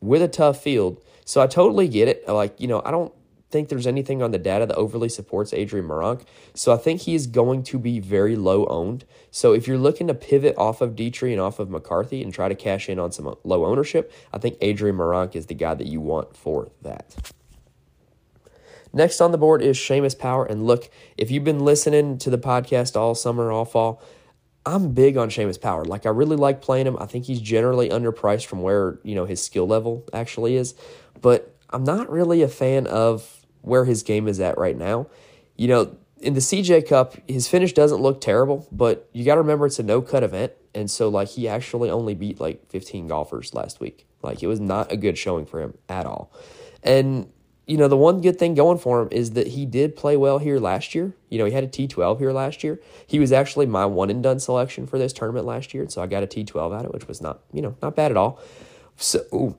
with 0.00 0.22
a 0.22 0.28
tough 0.28 0.60
field. 0.60 1.00
So 1.24 1.40
I 1.40 1.46
totally 1.46 1.88
get 1.88 2.08
it. 2.08 2.28
Like, 2.28 2.60
you 2.60 2.66
know, 2.66 2.82
I 2.84 2.90
don't 2.90 3.12
think 3.50 3.68
there's 3.68 3.86
anything 3.86 4.22
on 4.22 4.32
the 4.32 4.38
data 4.38 4.66
that 4.66 4.76
overly 4.76 5.08
supports 5.08 5.52
Adrian 5.52 5.86
Meronk. 5.86 6.22
So 6.54 6.72
I 6.72 6.76
think 6.76 7.02
he 7.02 7.14
is 7.14 7.26
going 7.26 7.62
to 7.64 7.78
be 7.78 8.00
very 8.00 8.36
low 8.36 8.66
owned. 8.66 9.04
So 9.30 9.52
if 9.52 9.68
you're 9.68 9.78
looking 9.78 10.08
to 10.08 10.14
pivot 10.14 10.56
off 10.58 10.80
of 10.80 10.96
Detry 10.96 11.32
and 11.32 11.40
off 11.40 11.58
of 11.58 11.70
McCarthy 11.70 12.22
and 12.22 12.34
try 12.34 12.48
to 12.48 12.54
cash 12.54 12.88
in 12.88 12.98
on 12.98 13.12
some 13.12 13.34
low 13.44 13.64
ownership, 13.64 14.12
I 14.32 14.38
think 14.38 14.56
Adrian 14.60 14.96
Meronk 14.96 15.36
is 15.36 15.46
the 15.46 15.54
guy 15.54 15.74
that 15.74 15.86
you 15.86 16.00
want 16.00 16.36
for 16.36 16.70
that. 16.82 17.14
Next 18.92 19.20
on 19.20 19.30
the 19.30 19.38
board 19.38 19.62
is 19.62 19.76
Seamus 19.76 20.18
Power. 20.18 20.44
And 20.46 20.66
look, 20.66 20.90
if 21.16 21.30
you've 21.30 21.44
been 21.44 21.60
listening 21.60 22.18
to 22.18 22.30
the 22.30 22.38
podcast 22.38 22.96
all 22.96 23.14
summer, 23.14 23.52
all 23.52 23.66
fall, 23.66 24.02
I'm 24.64 24.92
big 24.92 25.16
on 25.16 25.28
Seamus 25.28 25.60
Power. 25.60 25.84
Like 25.84 26.06
I 26.06 26.08
really 26.08 26.36
like 26.36 26.60
playing 26.60 26.86
him. 26.86 26.96
I 26.98 27.06
think 27.06 27.26
he's 27.26 27.40
generally 27.40 27.90
underpriced 27.90 28.46
from 28.46 28.62
where, 28.62 28.98
you 29.04 29.14
know, 29.14 29.24
his 29.24 29.42
skill 29.42 29.66
level 29.66 30.04
actually 30.12 30.56
is. 30.56 30.74
But 31.20 31.54
I'm 31.70 31.84
not 31.84 32.10
really 32.10 32.42
a 32.42 32.48
fan 32.48 32.86
of 32.86 33.35
where 33.66 33.84
his 33.84 34.02
game 34.02 34.28
is 34.28 34.40
at 34.40 34.56
right 34.58 34.76
now. 34.76 35.06
You 35.56 35.68
know, 35.68 35.96
in 36.18 36.34
the 36.34 36.40
CJ 36.40 36.88
Cup, 36.88 37.16
his 37.28 37.48
finish 37.48 37.72
doesn't 37.72 38.00
look 38.00 38.20
terrible, 38.20 38.66
but 38.72 39.08
you 39.12 39.24
got 39.24 39.34
to 39.34 39.40
remember 39.40 39.66
it's 39.66 39.78
a 39.78 39.82
no 39.82 40.00
cut 40.00 40.22
event. 40.22 40.52
And 40.74 40.90
so, 40.90 41.08
like, 41.08 41.28
he 41.28 41.48
actually 41.48 41.90
only 41.90 42.14
beat 42.14 42.40
like 42.40 42.68
15 42.70 43.08
golfers 43.08 43.54
last 43.54 43.80
week. 43.80 44.06
Like, 44.22 44.42
it 44.42 44.46
was 44.46 44.60
not 44.60 44.92
a 44.92 44.96
good 44.96 45.18
showing 45.18 45.46
for 45.46 45.60
him 45.60 45.76
at 45.88 46.06
all. 46.06 46.30
And 46.82 47.30
you 47.66 47.76
know, 47.76 47.88
the 47.88 47.96
one 47.96 48.20
good 48.20 48.38
thing 48.38 48.54
going 48.54 48.78
for 48.78 49.02
him 49.02 49.08
is 49.10 49.32
that 49.32 49.48
he 49.48 49.66
did 49.66 49.96
play 49.96 50.16
well 50.16 50.38
here 50.38 50.60
last 50.60 50.94
year. 50.94 51.14
You 51.28 51.38
know, 51.38 51.46
he 51.46 51.52
had 51.52 51.64
a 51.64 51.68
T12 51.68 52.18
here 52.18 52.32
last 52.32 52.62
year. 52.62 52.80
He 53.06 53.18
was 53.18 53.32
actually 53.32 53.66
my 53.66 53.84
one 53.86 54.08
and 54.08 54.22
done 54.22 54.38
selection 54.38 54.86
for 54.86 54.98
this 54.98 55.12
tournament 55.12 55.46
last 55.46 55.74
year. 55.74 55.82
And 55.82 55.92
so 55.92 56.00
I 56.00 56.06
got 56.06 56.22
a 56.22 56.28
T12 56.28 56.56
out 56.56 56.84
of 56.84 56.86
it, 56.86 56.92
which 56.92 57.08
was 57.08 57.20
not, 57.20 57.40
you 57.52 57.60
know, 57.60 57.76
not 57.82 57.96
bad 57.96 58.12
at 58.12 58.16
all. 58.16 58.40
So 58.96 59.56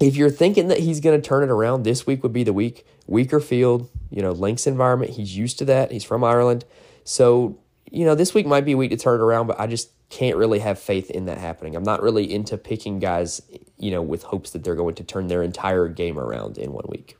if 0.00 0.16
you're 0.16 0.30
thinking 0.30 0.68
that 0.68 0.78
he's 0.78 1.00
going 1.00 1.20
to 1.20 1.26
turn 1.26 1.42
it 1.42 1.50
around, 1.50 1.82
this 1.82 2.06
week 2.06 2.22
would 2.22 2.32
be 2.32 2.42
the 2.42 2.54
week. 2.54 2.86
Weaker 3.10 3.40
field, 3.40 3.90
you 4.08 4.22
know, 4.22 4.32
links 4.32 4.66
environment. 4.66 5.12
He's 5.12 5.36
used 5.36 5.58
to 5.58 5.66
that. 5.66 5.92
He's 5.92 6.04
from 6.04 6.24
Ireland. 6.24 6.64
So, 7.04 7.58
you 7.90 8.06
know, 8.06 8.14
this 8.14 8.32
week 8.32 8.46
might 8.46 8.64
be 8.64 8.72
a 8.72 8.76
week 8.78 8.90
to 8.92 8.96
turn 8.96 9.20
it 9.20 9.22
around, 9.22 9.48
but 9.48 9.60
I 9.60 9.66
just 9.66 9.90
can't 10.08 10.36
really 10.36 10.60
have 10.60 10.78
faith 10.78 11.10
in 11.10 11.26
that 11.26 11.38
happening. 11.38 11.76
I'm 11.76 11.84
not 11.84 12.02
really 12.02 12.32
into 12.32 12.56
picking 12.56 12.98
guys 12.98 13.42
you 13.80 13.90
know, 13.90 14.02
with 14.02 14.24
hopes 14.24 14.50
that 14.50 14.62
they're 14.62 14.74
going 14.74 14.94
to 14.94 15.04
turn 15.04 15.26
their 15.26 15.42
entire 15.42 15.88
game 15.88 16.18
around 16.18 16.58
in 16.58 16.72
one 16.72 16.84
week. 16.88 17.16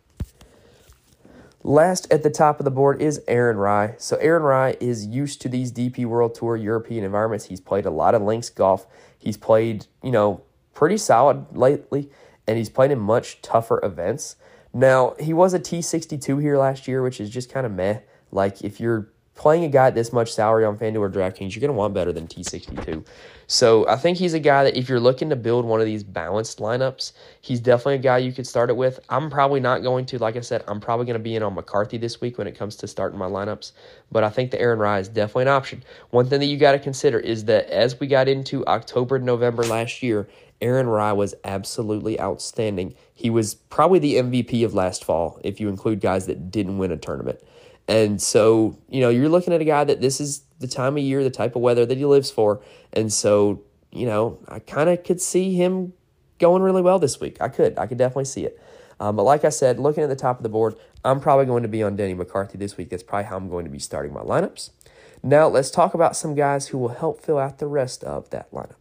Last 1.62 2.10
at 2.12 2.22
the 2.22 2.30
top 2.30 2.60
of 2.60 2.64
the 2.64 2.70
board 2.70 3.02
is 3.02 3.20
Aaron 3.26 3.56
Rai. 3.56 3.94
So 3.98 4.16
Aaron 4.16 4.42
Rai 4.42 4.76
is 4.80 5.06
used 5.06 5.40
to 5.42 5.48
these 5.48 5.72
DP 5.72 6.06
World 6.06 6.34
Tour 6.34 6.56
European 6.56 7.04
environments. 7.04 7.46
He's 7.46 7.60
played 7.60 7.86
a 7.86 7.90
lot 7.90 8.14
of 8.14 8.22
links 8.22 8.50
golf. 8.50 8.86
He's 9.18 9.36
played, 9.36 9.86
you 10.02 10.10
know, 10.10 10.42
pretty 10.74 10.96
solid 10.96 11.46
lately, 11.56 12.10
and 12.46 12.56
he's 12.56 12.70
played 12.70 12.90
in 12.90 12.98
much 12.98 13.42
tougher 13.42 13.80
events. 13.82 14.36
Now, 14.72 15.14
he 15.18 15.32
was 15.32 15.54
a 15.54 15.60
T62 15.60 16.40
here 16.40 16.56
last 16.56 16.86
year, 16.86 17.02
which 17.02 17.20
is 17.20 17.30
just 17.30 17.52
kind 17.52 17.66
of 17.66 17.72
meh. 17.72 18.00
Like, 18.30 18.62
if 18.62 18.78
you're 18.78 19.08
playing 19.34 19.64
a 19.64 19.68
guy 19.68 19.86
at 19.86 19.94
this 19.94 20.12
much 20.12 20.32
salary 20.32 20.66
on 20.66 20.76
FanDuel 20.76 21.00
or 21.00 21.08
DraftKings, 21.08 21.54
you're 21.54 21.60
going 21.60 21.72
to 21.72 21.72
want 21.72 21.94
better 21.94 22.12
than 22.12 22.26
T62. 22.26 23.06
So 23.46 23.88
I 23.88 23.96
think 23.96 24.18
he's 24.18 24.34
a 24.34 24.38
guy 24.38 24.64
that 24.64 24.76
if 24.76 24.86
you're 24.88 25.00
looking 25.00 25.30
to 25.30 25.36
build 25.36 25.64
one 25.64 25.80
of 25.80 25.86
these 25.86 26.04
balanced 26.04 26.58
lineups, 26.58 27.12
he's 27.40 27.58
definitely 27.58 27.94
a 27.94 27.98
guy 27.98 28.18
you 28.18 28.32
could 28.32 28.46
start 28.46 28.68
it 28.68 28.76
with. 28.76 29.00
I'm 29.08 29.30
probably 29.30 29.58
not 29.58 29.82
going 29.82 30.04
to, 30.06 30.18
like 30.18 30.36
I 30.36 30.40
said, 30.40 30.62
I'm 30.68 30.78
probably 30.78 31.06
going 31.06 31.14
to 31.14 31.24
be 31.24 31.36
in 31.36 31.42
on 31.42 31.54
McCarthy 31.54 31.96
this 31.96 32.20
week 32.20 32.36
when 32.36 32.46
it 32.46 32.56
comes 32.56 32.76
to 32.76 32.86
starting 32.86 33.18
my 33.18 33.26
lineups. 33.26 33.72
But 34.12 34.24
I 34.24 34.28
think 34.28 34.50
the 34.50 34.60
Aaron 34.60 34.78
Rai 34.78 35.00
is 35.00 35.08
definitely 35.08 35.44
an 35.44 35.48
option. 35.48 35.82
One 36.10 36.26
thing 36.26 36.40
that 36.40 36.46
you 36.46 36.58
got 36.58 36.72
to 36.72 36.78
consider 36.78 37.18
is 37.18 37.46
that 37.46 37.66
as 37.70 37.98
we 37.98 38.08
got 38.08 38.28
into 38.28 38.64
October, 38.66 39.18
November 39.18 39.62
last 39.64 40.02
year, 40.02 40.28
Aaron 40.60 40.86
Rai 40.86 41.12
was 41.12 41.34
absolutely 41.44 42.20
outstanding. 42.20 42.94
He 43.14 43.30
was 43.30 43.54
probably 43.54 43.98
the 43.98 44.16
MVP 44.16 44.64
of 44.64 44.74
last 44.74 45.04
fall 45.04 45.40
if 45.42 45.60
you 45.60 45.68
include 45.68 46.00
guys 46.00 46.26
that 46.26 46.50
didn't 46.50 46.78
win 46.78 46.92
a 46.92 46.96
tournament. 46.96 47.40
And 47.88 48.20
so, 48.20 48.78
you 48.88 49.00
know, 49.00 49.08
you're 49.08 49.28
looking 49.28 49.52
at 49.52 49.60
a 49.60 49.64
guy 49.64 49.84
that 49.84 50.00
this 50.00 50.20
is 50.20 50.42
the 50.58 50.68
time 50.68 50.96
of 50.96 51.02
year, 51.02 51.24
the 51.24 51.30
type 51.30 51.56
of 51.56 51.62
weather 51.62 51.84
that 51.86 51.98
he 51.98 52.04
lives 52.04 52.30
for. 52.30 52.62
And 52.92 53.12
so, 53.12 53.62
you 53.90 54.06
know, 54.06 54.38
I 54.48 54.58
kind 54.60 54.88
of 54.88 55.02
could 55.02 55.20
see 55.20 55.54
him 55.54 55.94
going 56.38 56.62
really 56.62 56.82
well 56.82 56.98
this 56.98 57.20
week. 57.20 57.38
I 57.40 57.48
could. 57.48 57.78
I 57.78 57.86
could 57.86 57.98
definitely 57.98 58.26
see 58.26 58.44
it. 58.44 58.60
Um, 59.00 59.16
but 59.16 59.22
like 59.22 59.44
I 59.44 59.48
said, 59.48 59.78
looking 59.78 60.02
at 60.02 60.08
the 60.08 60.16
top 60.16 60.38
of 60.38 60.42
the 60.42 60.48
board, 60.48 60.76
I'm 61.04 61.20
probably 61.20 61.46
going 61.46 61.62
to 61.62 61.68
be 61.68 61.82
on 61.82 61.96
Denny 61.96 62.14
McCarthy 62.14 62.58
this 62.58 62.76
week. 62.76 62.90
That's 62.90 63.02
probably 63.02 63.24
how 63.24 63.38
I'm 63.38 63.48
going 63.48 63.64
to 63.64 63.70
be 63.70 63.78
starting 63.78 64.12
my 64.12 64.20
lineups. 64.20 64.70
Now, 65.22 65.48
let's 65.48 65.70
talk 65.70 65.94
about 65.94 66.16
some 66.16 66.34
guys 66.34 66.68
who 66.68 66.78
will 66.78 66.88
help 66.88 67.22
fill 67.22 67.38
out 67.38 67.58
the 67.58 67.66
rest 67.66 68.04
of 68.04 68.30
that 68.30 68.50
lineup. 68.52 68.74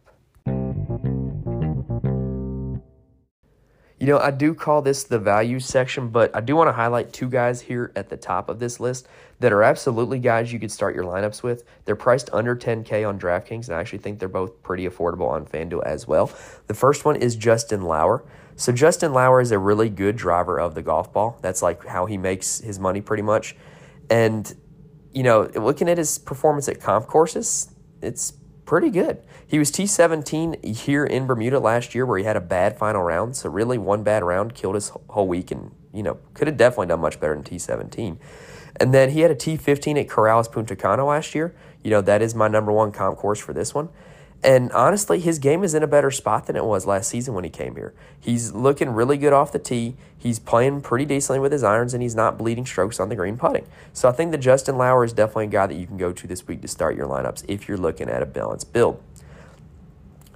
You 4.00 4.06
know, 4.06 4.18
I 4.18 4.30
do 4.30 4.54
call 4.54 4.80
this 4.80 5.04
the 5.04 5.18
value 5.18 5.60
section, 5.60 6.08
but 6.08 6.34
I 6.34 6.40
do 6.40 6.56
want 6.56 6.68
to 6.68 6.72
highlight 6.72 7.12
two 7.12 7.28
guys 7.28 7.60
here 7.60 7.92
at 7.94 8.08
the 8.08 8.16
top 8.16 8.48
of 8.48 8.58
this 8.58 8.80
list 8.80 9.06
that 9.40 9.52
are 9.52 9.62
absolutely 9.62 10.18
guys 10.18 10.50
you 10.50 10.58
could 10.58 10.72
start 10.72 10.94
your 10.94 11.04
lineups 11.04 11.42
with. 11.42 11.64
They're 11.84 11.96
priced 11.96 12.30
under 12.32 12.56
10K 12.56 13.06
on 13.06 13.20
DraftKings, 13.20 13.66
and 13.66 13.76
I 13.76 13.80
actually 13.80 13.98
think 13.98 14.18
they're 14.18 14.28
both 14.28 14.62
pretty 14.62 14.88
affordable 14.88 15.28
on 15.28 15.44
FanDuel 15.44 15.84
as 15.84 16.08
well. 16.08 16.32
The 16.66 16.72
first 16.72 17.04
one 17.04 17.16
is 17.16 17.36
Justin 17.36 17.82
Lower. 17.82 18.24
So, 18.56 18.72
Justin 18.72 19.12
Lower 19.12 19.38
is 19.38 19.52
a 19.52 19.58
really 19.58 19.90
good 19.90 20.16
driver 20.16 20.58
of 20.58 20.74
the 20.74 20.82
golf 20.82 21.12
ball. 21.12 21.38
That's 21.42 21.60
like 21.60 21.84
how 21.84 22.06
he 22.06 22.16
makes 22.16 22.58
his 22.60 22.78
money 22.78 23.02
pretty 23.02 23.22
much. 23.22 23.54
And, 24.08 24.50
you 25.12 25.24
know, 25.24 25.42
looking 25.54 25.90
at 25.90 25.98
his 25.98 26.16
performance 26.16 26.70
at 26.70 26.80
comp 26.80 27.06
courses, 27.06 27.70
it's 28.00 28.32
pretty 28.70 28.88
good. 28.88 29.20
He 29.48 29.58
was 29.58 29.72
T17 29.72 30.64
here 30.64 31.04
in 31.04 31.26
Bermuda 31.26 31.58
last 31.58 31.92
year 31.92 32.06
where 32.06 32.18
he 32.18 32.24
had 32.24 32.36
a 32.36 32.40
bad 32.40 32.78
final 32.78 33.02
round. 33.02 33.34
So, 33.34 33.50
really, 33.50 33.78
one 33.78 34.04
bad 34.04 34.22
round 34.22 34.54
killed 34.54 34.76
his 34.76 34.92
whole 35.08 35.26
week 35.26 35.50
and, 35.50 35.72
you 35.92 36.04
know, 36.04 36.18
could 36.34 36.46
have 36.46 36.56
definitely 36.56 36.86
done 36.86 37.00
much 37.00 37.18
better 37.18 37.34
than 37.34 37.42
T17. 37.42 38.16
And 38.76 38.94
then 38.94 39.10
he 39.10 39.22
had 39.22 39.32
a 39.32 39.34
T15 39.34 40.00
at 40.00 40.06
Corales 40.06 40.50
Punta 40.50 40.76
Cana 40.76 41.04
last 41.04 41.34
year. 41.34 41.52
You 41.82 41.90
know, 41.90 42.00
that 42.00 42.22
is 42.22 42.36
my 42.36 42.46
number 42.46 42.70
one 42.70 42.92
comp 42.92 43.18
course 43.18 43.40
for 43.40 43.52
this 43.52 43.74
one. 43.74 43.88
And 44.42 44.72
honestly, 44.72 45.20
his 45.20 45.38
game 45.38 45.62
is 45.62 45.74
in 45.74 45.82
a 45.82 45.86
better 45.86 46.10
spot 46.10 46.46
than 46.46 46.56
it 46.56 46.64
was 46.64 46.86
last 46.86 47.10
season 47.10 47.34
when 47.34 47.44
he 47.44 47.50
came 47.50 47.76
here. 47.76 47.92
He's 48.18 48.52
looking 48.52 48.90
really 48.90 49.18
good 49.18 49.34
off 49.34 49.52
the 49.52 49.58
tee. 49.58 49.96
He's 50.16 50.38
playing 50.38 50.80
pretty 50.80 51.04
decently 51.04 51.40
with 51.40 51.52
his 51.52 51.62
irons, 51.62 51.92
and 51.92 52.02
he's 52.02 52.14
not 52.14 52.38
bleeding 52.38 52.64
strokes 52.64 52.98
on 52.98 53.10
the 53.10 53.16
green 53.16 53.36
putting. 53.36 53.66
So 53.92 54.08
I 54.08 54.12
think 54.12 54.30
that 54.30 54.38
Justin 54.38 54.78
Lower 54.78 55.04
is 55.04 55.12
definitely 55.12 55.44
a 55.44 55.48
guy 55.48 55.66
that 55.66 55.74
you 55.74 55.86
can 55.86 55.98
go 55.98 56.12
to 56.12 56.26
this 56.26 56.46
week 56.48 56.62
to 56.62 56.68
start 56.68 56.96
your 56.96 57.06
lineups 57.06 57.44
if 57.48 57.68
you're 57.68 57.76
looking 57.76 58.08
at 58.08 58.22
a 58.22 58.26
balanced 58.26 58.72
build. 58.72 59.02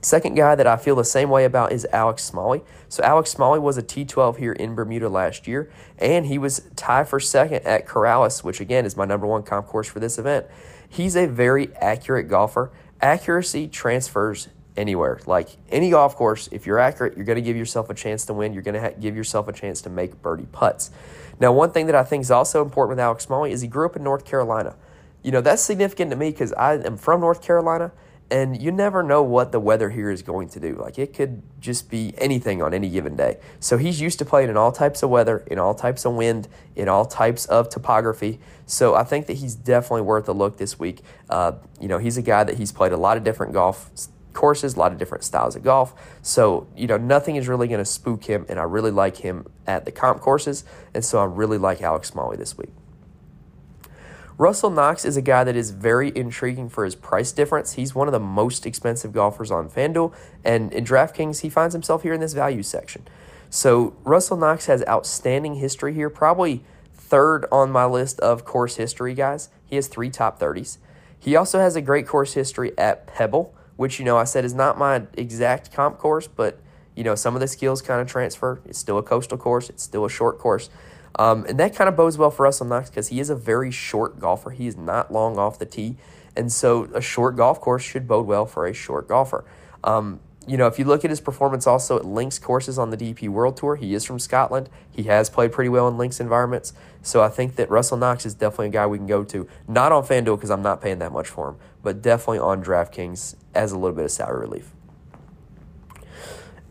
Second 0.03 0.35
guy 0.35 0.55
that 0.55 0.67
I 0.67 0.77
feel 0.77 0.97
the 0.97 1.03
same 1.03 1.31
way 1.31 1.47
about 1.47 1.73
is 1.73 1.87
Alex 1.91 2.23
Smalley. 2.25 2.63
So 2.91 3.03
Alex 3.03 3.31
Smalley 3.31 3.59
was 3.59 3.79
a 3.79 3.83
T12 3.83 4.37
here 4.37 4.53
in 4.53 4.75
Bermuda 4.75 5.09
last 5.09 5.49
year, 5.49 5.71
and 5.99 6.27
he 6.27 6.37
was 6.37 6.61
tied 6.77 7.09
for 7.09 7.19
second 7.19 7.65
at 7.65 7.87
Corales, 7.87 8.45
which 8.45 8.61
again 8.61 8.85
is 8.85 8.99
my 8.99 9.07
number 9.07 9.27
one 9.27 9.45
comp 9.45 9.67
course 9.67 9.89
for 9.89 10.01
this 10.01 10.19
event. 10.19 10.45
He's 10.87 11.17
a 11.17 11.27
very 11.27 11.75
accurate 11.77 12.29
golfer 12.29 12.71
accuracy 13.05 13.69
transfers 13.69 14.49
anywhere. 14.77 15.21
Like 15.27 15.51
any 15.69 15.91
golf 15.91 16.17
course, 16.17 16.49
if 16.51 16.67
you're 16.67 16.79
accurate, 16.79 17.17
you're 17.17 17.27
going 17.27 17.37
to 17.37 17.43
give 17.43 17.57
yourself 17.57 17.91
a 17.91 17.95
chance 17.95 18.25
to 18.27 18.33
win. 18.33 18.55
You're 18.55 18.63
going 18.63 18.75
to 18.75 18.81
ha- 18.81 18.97
give 18.99 19.15
yourself 19.15 19.47
a 19.47 19.53
chance 19.53 19.83
to 19.83 19.91
make 19.91 20.23
birdie 20.23 20.49
putts. 20.51 20.91
Now, 21.39 21.53
one 21.53 21.71
thing 21.71 21.87
that 21.87 21.95
I 21.95 22.03
think 22.03 22.23
is 22.23 22.31
also 22.31 22.63
important 22.63 22.97
with 22.97 23.01
Alex 23.01 23.25
Smalley 23.25 23.53
is 23.53 23.61
he 23.61 23.69
grew 23.69 23.87
up 23.87 23.95
in 23.95 24.03
North 24.03 24.25
Carolina. 24.25 24.75
You 25.23 25.33
know, 25.33 25.43
that's 25.43 25.63
significant 25.63 26.11
to 26.13 26.17
me 26.17 26.31
because 26.31 26.53
I 26.55 26.75
am 26.75 26.97
from 26.97 27.21
North 27.21 27.43
Carolina 27.43 27.93
and 28.35 28.61
you 28.61 28.73
never 28.73 29.05
know 29.05 29.23
what 29.23 29.53
the 29.53 29.61
weather 29.61 29.91
here 29.91 30.11
is 30.11 30.21
going 30.21 30.49
to 30.49 30.59
do. 30.59 30.75
Like 30.75 30.99
it 30.99 31.15
could 31.15 31.41
just 31.61 31.89
be 31.89 32.15
anything 32.19 32.61
on 32.63 32.75
any 32.75 32.91
given 32.91 33.15
day. 33.15 33.39
So 33.61 33.77
he's 33.77 34.01
used 34.01 34.19
to 34.19 34.25
playing 34.25 34.51
in 34.51 34.57
all 34.57 34.73
types 34.73 35.05
of 35.05 35.11
weather, 35.11 35.45
in 35.47 35.61
all 35.61 35.73
types 35.73 36.05
of 36.05 36.15
wind, 36.15 36.49
in 36.75 36.89
all 36.89 37.05
types 37.05 37.47
of 37.47 37.69
topography. 37.69 38.41
So 38.67 38.97
I 38.97 39.05
think 39.05 39.27
that 39.29 39.35
he's 39.35 39.55
definitely 39.55 40.03
worth 40.03 40.29
a 40.29 40.33
look 40.33 40.57
this 40.57 40.81
week. 40.81 41.03
Uh, 41.31 41.53
you 41.81 41.87
know, 41.87 41.99
he's 41.99 42.17
a 42.17 42.23
guy 42.23 42.43
that 42.43 42.57
he's 42.57 42.73
played 42.73 42.91
a 42.91 42.97
lot 42.97 43.17
of 43.17 43.23
different 43.23 43.53
golf 43.53 43.89
courses, 44.33 44.75
a 44.75 44.81
lot 44.81 44.91
of 44.91 44.99
different 44.99 45.23
styles 45.23 45.55
of 45.55 45.63
golf. 45.63 45.95
So, 46.21 46.67
you 46.77 46.89
know, 46.89 46.97
nothing 46.97 47.37
is 47.37 47.47
really 47.47 47.69
going 47.69 47.79
to 47.79 47.85
spook 47.85 48.25
him, 48.25 48.47
and 48.49 48.59
I 48.59 48.65
really 48.65 48.91
like 48.91 49.19
him 49.19 49.47
at 49.65 49.85
the 49.85 49.93
comp 49.93 50.21
courses. 50.21 50.65
And 50.93 51.05
so 51.05 51.21
I 51.21 51.25
really 51.25 51.59
like 51.59 51.83
Alex 51.83 52.09
Smalley 52.09 52.37
this 52.37 52.59
week. 52.59 52.71
Russell 54.37 54.71
Knox 54.71 55.05
is 55.05 55.17
a 55.17 55.23
guy 55.23 55.45
that 55.45 55.55
is 55.55 55.71
very 55.71 56.13
intriguing 56.17 56.69
for 56.69 56.85
his 56.85 56.97
price 56.97 57.31
difference. 57.31 57.75
He's 57.75 57.95
one 57.95 58.09
of 58.09 58.13
the 58.13 58.19
most 58.19 58.67
expensive 58.67 59.13
golfers 59.13 59.53
on 59.53 59.71
FanDuel, 59.71 60.13
and 60.45 60.73
in 60.73 60.85
DraftKings, 60.85 61.43
he 61.43 61.49
finds 61.49 61.73
himself 61.73 62.03
here 62.03 62.13
in 62.13 62.21
this 62.21 62.33
value 62.33 62.65
section. 62.65 63.07
So, 63.49 63.95
Russell 64.03 64.37
Knox 64.37 64.67
has 64.67 64.83
outstanding 64.89 65.57
history 65.57 65.95
here, 65.95 66.11
probably 66.11 66.65
third 66.93 67.47
on 67.53 67.71
my 67.71 67.85
list 67.85 68.19
of 68.21 68.45
course 68.45 68.75
history 68.75 69.15
guys. 69.15 69.51
He 69.65 69.77
has 69.77 69.87
three 69.87 70.11
top 70.11 70.41
30s. 70.41 70.79
He 71.17 71.37
also 71.37 71.61
has 71.61 71.77
a 71.77 71.81
great 71.81 72.09
course 72.09 72.33
history 72.33 72.77
at 72.77 73.07
Pebble, 73.07 73.55
which, 73.77 74.01
you 74.01 74.05
know, 74.05 74.17
I 74.17 74.25
said 74.25 74.45
is 74.45 74.55
not 74.55 74.77
my 74.77 75.05
exact 75.17 75.73
comp 75.73 75.99
course, 75.99 76.27
but, 76.27 76.59
you 76.97 77.05
know, 77.05 77.15
some 77.15 77.37
of 77.37 77.41
the 77.41 77.47
skills 77.47 77.81
kind 77.83 78.01
of 78.01 78.09
transfer. 78.09 78.61
It's 78.65 78.81
still 78.81 78.99
a 78.99 79.03
coastal 79.03 79.39
course, 79.39 79.71
it's 79.71 79.85
still 79.85 80.05
a 80.05 80.11
short 80.11 80.41
course. 80.41 80.71
Um, 81.17 81.45
and 81.47 81.59
that 81.61 81.75
kind 81.75 81.89
of 81.89 81.97
bodes 81.97 82.19
well 82.19 82.31
for 82.31 82.45
Russell 82.45 82.67
Knox 82.67 82.91
because 82.91 83.09
he 83.09 83.21
is 83.21 83.31
a 83.31 83.37
very 83.37 83.71
short 83.71 84.19
golfer. 84.19 84.51
He 84.51 84.67
is 84.67 84.77
not 84.77 85.13
long 85.13 85.39
off 85.39 85.59
the 85.59 85.67
tee. 85.67 85.97
And 86.37 86.53
so 86.53 86.85
a 86.93 87.01
short 87.01 87.37
golf 87.37 87.61
course 87.61 87.83
should 87.83 88.09
bode 88.09 88.27
well 88.27 88.47
for 88.47 88.67
a 88.67 88.75
short 88.75 89.07
golfer. 89.07 89.45
Um, 89.85 90.21
you 90.47 90.57
know, 90.57 90.67
if 90.67 90.79
you 90.79 90.85
look 90.85 91.05
at 91.05 91.11
his 91.11 91.21
performance 91.21 91.67
also 91.67 91.97
at 91.97 92.05
links 92.05 92.39
courses 92.39 92.79
on 92.79 92.91
the 92.91 92.97
DP 92.97 93.29
World 93.29 93.57
Tour, 93.57 93.77
he 93.77 93.95
is 93.95 94.05
from 94.05 94.19
Scotland. 94.19 94.69
He 94.91 95.05
has 95.05 95.31
played 95.31 95.53
pretty 95.53 95.71
well 95.71 95.89
in 95.89 95.97
links 95.97 96.21
environments. 96.21 96.75
So 97.03 97.23
I 97.23 97.29
think 97.29 97.57
that 97.57 97.71
Russell 97.71 97.97
Knox 97.97 98.27
is 98.27 98.35
definitely 98.35 98.67
a 98.67 98.71
guy 98.71 98.87
we 98.87 98.99
can 98.99 99.07
go 99.07 99.25
to. 99.25 99.49
Not 99.67 99.93
on 99.93 100.03
FanDuel 100.03 100.37
because 100.37 100.51
I'm 100.51 100.63
not 100.63 100.83
paying 100.83 100.99
that 100.99 101.13
much 101.13 101.29
for 101.29 101.51
him, 101.51 101.57
but 101.83 102.03
definitely 102.03 102.41
on 102.41 102.63
DraftKings 102.63 103.37
as 103.55 103.73
a 103.73 103.79
little 103.79 103.97
bit 103.97 104.05
of 104.05 104.11
salary 104.11 104.41
relief. 104.41 104.73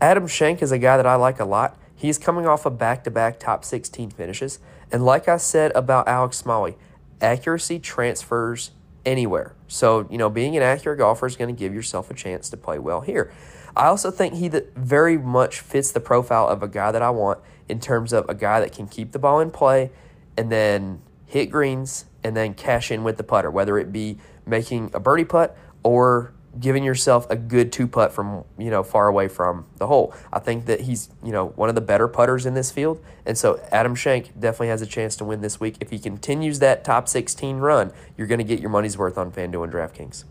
Adam 0.00 0.26
Schenk 0.26 0.62
is 0.62 0.70
a 0.70 0.78
guy 0.78 0.96
that 0.96 1.06
I 1.06 1.14
like 1.16 1.40
a 1.40 1.44
lot. 1.44 1.76
He's 1.96 2.18
coming 2.18 2.46
off 2.46 2.66
of 2.66 2.78
back 2.78 3.04
to 3.04 3.10
back 3.10 3.38
top 3.38 3.64
16 3.64 4.10
finishes. 4.10 4.58
And 4.90 5.04
like 5.04 5.28
I 5.28 5.36
said 5.36 5.72
about 5.74 6.08
Alex 6.08 6.36
Smalley, 6.36 6.76
accuracy 7.20 7.78
transfers 7.78 8.72
anywhere. 9.06 9.54
So, 9.68 10.06
you 10.10 10.18
know, 10.18 10.30
being 10.30 10.56
an 10.56 10.62
accurate 10.62 10.98
golfer 10.98 11.26
is 11.26 11.36
going 11.36 11.54
to 11.54 11.58
give 11.58 11.74
yourself 11.74 12.10
a 12.10 12.14
chance 12.14 12.48
to 12.50 12.56
play 12.56 12.78
well 12.78 13.00
here. 13.00 13.32
I 13.76 13.86
also 13.86 14.10
think 14.10 14.34
he 14.34 14.48
that 14.48 14.74
very 14.76 15.18
much 15.18 15.60
fits 15.60 15.90
the 15.90 16.00
profile 16.00 16.48
of 16.48 16.62
a 16.62 16.68
guy 16.68 16.92
that 16.92 17.02
I 17.02 17.10
want 17.10 17.40
in 17.68 17.80
terms 17.80 18.12
of 18.12 18.28
a 18.28 18.34
guy 18.34 18.60
that 18.60 18.72
can 18.72 18.86
keep 18.86 19.12
the 19.12 19.18
ball 19.18 19.40
in 19.40 19.50
play 19.50 19.90
and 20.36 20.50
then 20.50 21.02
hit 21.26 21.46
greens 21.46 22.04
and 22.22 22.36
then 22.36 22.54
cash 22.54 22.90
in 22.90 23.02
with 23.02 23.16
the 23.16 23.24
putter, 23.24 23.50
whether 23.50 23.78
it 23.78 23.92
be 23.92 24.18
making 24.46 24.90
a 24.94 25.00
birdie 25.00 25.24
putt 25.24 25.56
or 25.82 26.33
giving 26.58 26.84
yourself 26.84 27.28
a 27.30 27.36
good 27.36 27.72
two 27.72 27.86
putt 27.86 28.12
from 28.12 28.44
you 28.58 28.70
know 28.70 28.82
far 28.82 29.08
away 29.08 29.28
from 29.28 29.66
the 29.76 29.86
hole. 29.86 30.14
I 30.32 30.38
think 30.38 30.66
that 30.66 30.82
he's 30.82 31.08
you 31.22 31.32
know 31.32 31.48
one 31.48 31.68
of 31.68 31.74
the 31.74 31.80
better 31.80 32.08
putters 32.08 32.46
in 32.46 32.54
this 32.54 32.70
field, 32.70 33.02
and 33.26 33.36
so 33.36 33.60
Adam 33.70 33.94
Schenk 33.94 34.38
definitely 34.38 34.68
has 34.68 34.82
a 34.82 34.86
chance 34.86 35.16
to 35.16 35.24
win 35.24 35.40
this 35.40 35.60
week. 35.60 35.76
If 35.80 35.90
he 35.90 35.98
continues 35.98 36.58
that 36.60 36.84
top 36.84 37.08
16 37.08 37.58
run, 37.58 37.92
you're 38.16 38.26
going 38.26 38.38
to 38.38 38.44
get 38.44 38.60
your 38.60 38.70
money's 38.70 38.96
worth 38.96 39.18
on 39.18 39.32
FanDuel 39.32 39.64
and 39.64 39.72
DraftKings. 39.72 40.24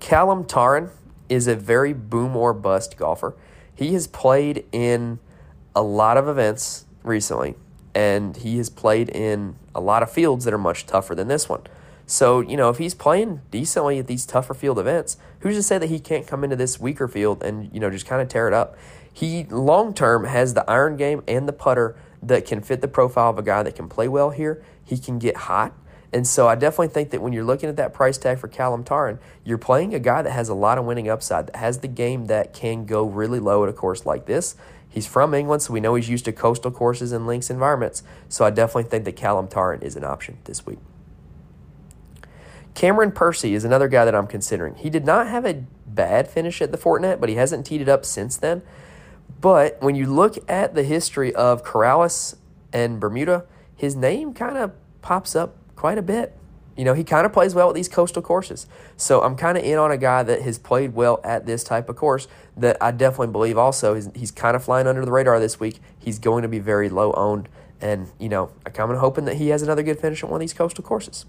Callum 0.00 0.44
Tarren 0.44 0.90
is 1.28 1.46
a 1.46 1.56
very 1.56 1.92
boom 1.92 2.36
or 2.36 2.52
bust 2.52 2.96
golfer. 2.96 3.34
He 3.74 3.94
has 3.94 4.06
played 4.06 4.66
in 4.70 5.18
a 5.74 5.82
lot 5.82 6.16
of 6.16 6.28
events 6.28 6.84
recently, 7.02 7.54
and 7.94 8.36
he 8.36 8.58
has 8.58 8.70
played 8.70 9.08
in 9.08 9.56
a 9.74 9.80
lot 9.80 10.02
of 10.02 10.10
fields 10.10 10.44
that 10.44 10.54
are 10.54 10.58
much 10.58 10.86
tougher 10.86 11.14
than 11.14 11.28
this 11.28 11.48
one. 11.48 11.62
So, 12.06 12.40
you 12.40 12.56
know, 12.56 12.68
if 12.68 12.78
he's 12.78 12.94
playing 12.94 13.40
decently 13.50 13.98
at 13.98 14.06
these 14.06 14.26
tougher 14.26 14.54
field 14.54 14.78
events, 14.78 15.16
who's 15.40 15.56
to 15.56 15.62
say 15.62 15.78
that 15.78 15.88
he 15.88 15.98
can't 15.98 16.26
come 16.26 16.44
into 16.44 16.56
this 16.56 16.78
weaker 16.78 17.08
field 17.08 17.42
and, 17.42 17.72
you 17.72 17.80
know, 17.80 17.90
just 17.90 18.06
kind 18.06 18.20
of 18.20 18.28
tear 18.28 18.46
it 18.46 18.54
up? 18.54 18.76
He 19.12 19.44
long 19.44 19.94
term 19.94 20.24
has 20.24 20.54
the 20.54 20.68
iron 20.68 20.96
game 20.96 21.22
and 21.26 21.48
the 21.48 21.52
putter 21.52 21.96
that 22.22 22.46
can 22.46 22.60
fit 22.60 22.80
the 22.80 22.88
profile 22.88 23.30
of 23.30 23.38
a 23.38 23.42
guy 23.42 23.62
that 23.62 23.76
can 23.76 23.88
play 23.88 24.08
well 24.08 24.30
here. 24.30 24.62
He 24.84 24.98
can 24.98 25.18
get 25.18 25.36
hot. 25.36 25.72
And 26.12 26.26
so 26.26 26.46
I 26.46 26.54
definitely 26.54 26.88
think 26.88 27.10
that 27.10 27.20
when 27.20 27.32
you're 27.32 27.44
looking 27.44 27.68
at 27.68 27.76
that 27.76 27.92
price 27.92 28.18
tag 28.18 28.38
for 28.38 28.48
Callum 28.48 28.84
Tarren, 28.84 29.18
you're 29.42 29.58
playing 29.58 29.94
a 29.94 29.98
guy 29.98 30.22
that 30.22 30.30
has 30.30 30.48
a 30.48 30.54
lot 30.54 30.78
of 30.78 30.84
winning 30.84 31.08
upside, 31.08 31.48
that 31.48 31.56
has 31.56 31.78
the 31.78 31.88
game 31.88 32.26
that 32.26 32.52
can 32.52 32.84
go 32.86 33.04
really 33.04 33.40
low 33.40 33.64
at 33.64 33.68
a 33.68 33.72
course 33.72 34.06
like 34.06 34.26
this. 34.26 34.54
He's 34.88 35.08
from 35.08 35.34
England, 35.34 35.62
so 35.62 35.72
we 35.72 35.80
know 35.80 35.96
he's 35.96 36.08
used 36.08 36.24
to 36.26 36.32
coastal 36.32 36.70
courses 36.70 37.10
and 37.10 37.26
links 37.26 37.50
environments. 37.50 38.04
So 38.28 38.44
I 38.44 38.50
definitely 38.50 38.84
think 38.84 39.04
that 39.06 39.16
Callum 39.16 39.48
Tarren 39.48 39.82
is 39.82 39.96
an 39.96 40.04
option 40.04 40.38
this 40.44 40.64
week. 40.64 40.78
Cameron 42.74 43.12
Percy 43.12 43.54
is 43.54 43.64
another 43.64 43.88
guy 43.88 44.04
that 44.04 44.14
I'm 44.14 44.26
considering. 44.26 44.74
He 44.74 44.90
did 44.90 45.04
not 45.04 45.28
have 45.28 45.46
a 45.46 45.64
bad 45.86 46.28
finish 46.28 46.60
at 46.60 46.72
the 46.72 46.78
Fortinet, 46.78 47.20
but 47.20 47.28
he 47.28 47.36
hasn't 47.36 47.66
teed 47.66 47.80
it 47.80 47.88
up 47.88 48.04
since 48.04 48.36
then. 48.36 48.62
But 49.40 49.80
when 49.80 49.94
you 49.94 50.06
look 50.06 50.38
at 50.50 50.74
the 50.74 50.82
history 50.82 51.34
of 51.34 51.64
Corales 51.64 52.36
and 52.72 52.98
Bermuda, 52.98 53.44
his 53.76 53.94
name 53.94 54.34
kind 54.34 54.56
of 54.56 54.72
pops 55.02 55.36
up 55.36 55.56
quite 55.76 55.98
a 55.98 56.02
bit. 56.02 56.36
You 56.76 56.84
know, 56.84 56.94
he 56.94 57.04
kind 57.04 57.24
of 57.24 57.32
plays 57.32 57.54
well 57.54 57.68
at 57.68 57.76
these 57.76 57.88
coastal 57.88 58.22
courses. 58.22 58.66
So 58.96 59.22
I'm 59.22 59.36
kind 59.36 59.56
of 59.56 59.62
in 59.62 59.78
on 59.78 59.92
a 59.92 59.96
guy 59.96 60.24
that 60.24 60.42
has 60.42 60.58
played 60.58 60.94
well 60.94 61.20
at 61.22 61.46
this 61.46 61.62
type 61.62 61.88
of 61.88 61.94
course 61.94 62.26
that 62.56 62.76
I 62.80 62.90
definitely 62.90 63.28
believe 63.28 63.56
also 63.56 63.94
he's, 63.94 64.08
he's 64.14 64.30
kind 64.32 64.56
of 64.56 64.64
flying 64.64 64.88
under 64.88 65.04
the 65.04 65.12
radar 65.12 65.38
this 65.38 65.60
week. 65.60 65.78
He's 65.96 66.18
going 66.18 66.42
to 66.42 66.48
be 66.48 66.58
very 66.58 66.88
low 66.88 67.12
owned. 67.12 67.48
And, 67.80 68.10
you 68.18 68.28
know, 68.28 68.50
I'm 68.66 68.72
kind 68.72 68.90
of 68.90 68.98
hoping 68.98 69.26
that 69.26 69.36
he 69.36 69.48
has 69.48 69.62
another 69.62 69.84
good 69.84 70.00
finish 70.00 70.24
on 70.24 70.30
one 70.30 70.38
of 70.38 70.40
these 70.40 70.54
coastal 70.54 70.82
courses. 70.82 71.26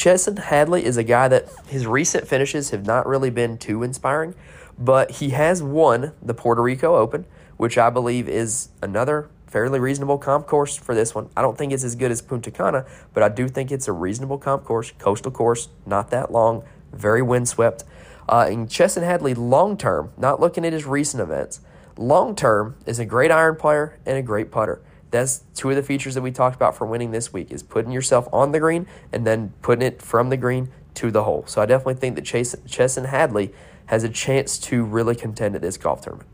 Chesson 0.00 0.38
Hadley 0.38 0.86
is 0.86 0.96
a 0.96 1.04
guy 1.04 1.28
that 1.28 1.46
his 1.66 1.86
recent 1.86 2.26
finishes 2.26 2.70
have 2.70 2.86
not 2.86 3.06
really 3.06 3.28
been 3.28 3.58
too 3.58 3.82
inspiring, 3.82 4.34
but 4.78 5.10
he 5.10 5.28
has 5.28 5.62
won 5.62 6.12
the 6.22 6.32
Puerto 6.32 6.62
Rico 6.62 6.96
Open, 6.96 7.26
which 7.58 7.76
I 7.76 7.90
believe 7.90 8.26
is 8.26 8.70
another 8.80 9.28
fairly 9.46 9.78
reasonable 9.78 10.16
comp 10.16 10.46
course 10.46 10.74
for 10.74 10.94
this 10.94 11.14
one. 11.14 11.28
I 11.36 11.42
don't 11.42 11.58
think 11.58 11.74
it's 11.74 11.84
as 11.84 11.96
good 11.96 12.10
as 12.10 12.22
Punta 12.22 12.50
Cana, 12.50 12.86
but 13.12 13.22
I 13.22 13.28
do 13.28 13.46
think 13.46 13.70
it's 13.70 13.88
a 13.88 13.92
reasonable 13.92 14.38
comp 14.38 14.64
course, 14.64 14.90
coastal 14.98 15.32
course, 15.32 15.68
not 15.84 16.08
that 16.12 16.32
long, 16.32 16.64
very 16.94 17.20
windswept. 17.20 17.84
Uh, 18.26 18.46
and 18.48 18.70
Chesson 18.70 19.02
Hadley, 19.02 19.34
long 19.34 19.76
term, 19.76 20.12
not 20.16 20.40
looking 20.40 20.64
at 20.64 20.72
his 20.72 20.86
recent 20.86 21.22
events, 21.22 21.60
long 21.98 22.34
term 22.34 22.74
is 22.86 22.98
a 22.98 23.04
great 23.04 23.30
iron 23.30 23.54
player 23.54 23.98
and 24.06 24.16
a 24.16 24.22
great 24.22 24.50
putter 24.50 24.80
that's 25.10 25.42
two 25.54 25.70
of 25.70 25.76
the 25.76 25.82
features 25.82 26.14
that 26.14 26.22
we 26.22 26.30
talked 26.30 26.56
about 26.56 26.76
for 26.76 26.86
winning 26.86 27.10
this 27.10 27.32
week 27.32 27.50
is 27.50 27.62
putting 27.62 27.90
yourself 27.90 28.28
on 28.32 28.52
the 28.52 28.60
green 28.60 28.86
and 29.12 29.26
then 29.26 29.52
putting 29.62 29.86
it 29.86 30.00
from 30.00 30.30
the 30.30 30.36
green 30.36 30.70
to 30.94 31.10
the 31.10 31.24
hole. 31.24 31.44
So 31.46 31.60
I 31.60 31.66
definitely 31.66 31.94
think 31.94 32.14
that 32.16 32.24
Chase, 32.24 32.54
Chesson 32.66 33.04
Hadley 33.04 33.52
has 33.86 34.04
a 34.04 34.08
chance 34.08 34.58
to 34.58 34.84
really 34.84 35.16
contend 35.16 35.56
at 35.56 35.62
this 35.62 35.76
golf 35.76 36.02
tournament. 36.02 36.28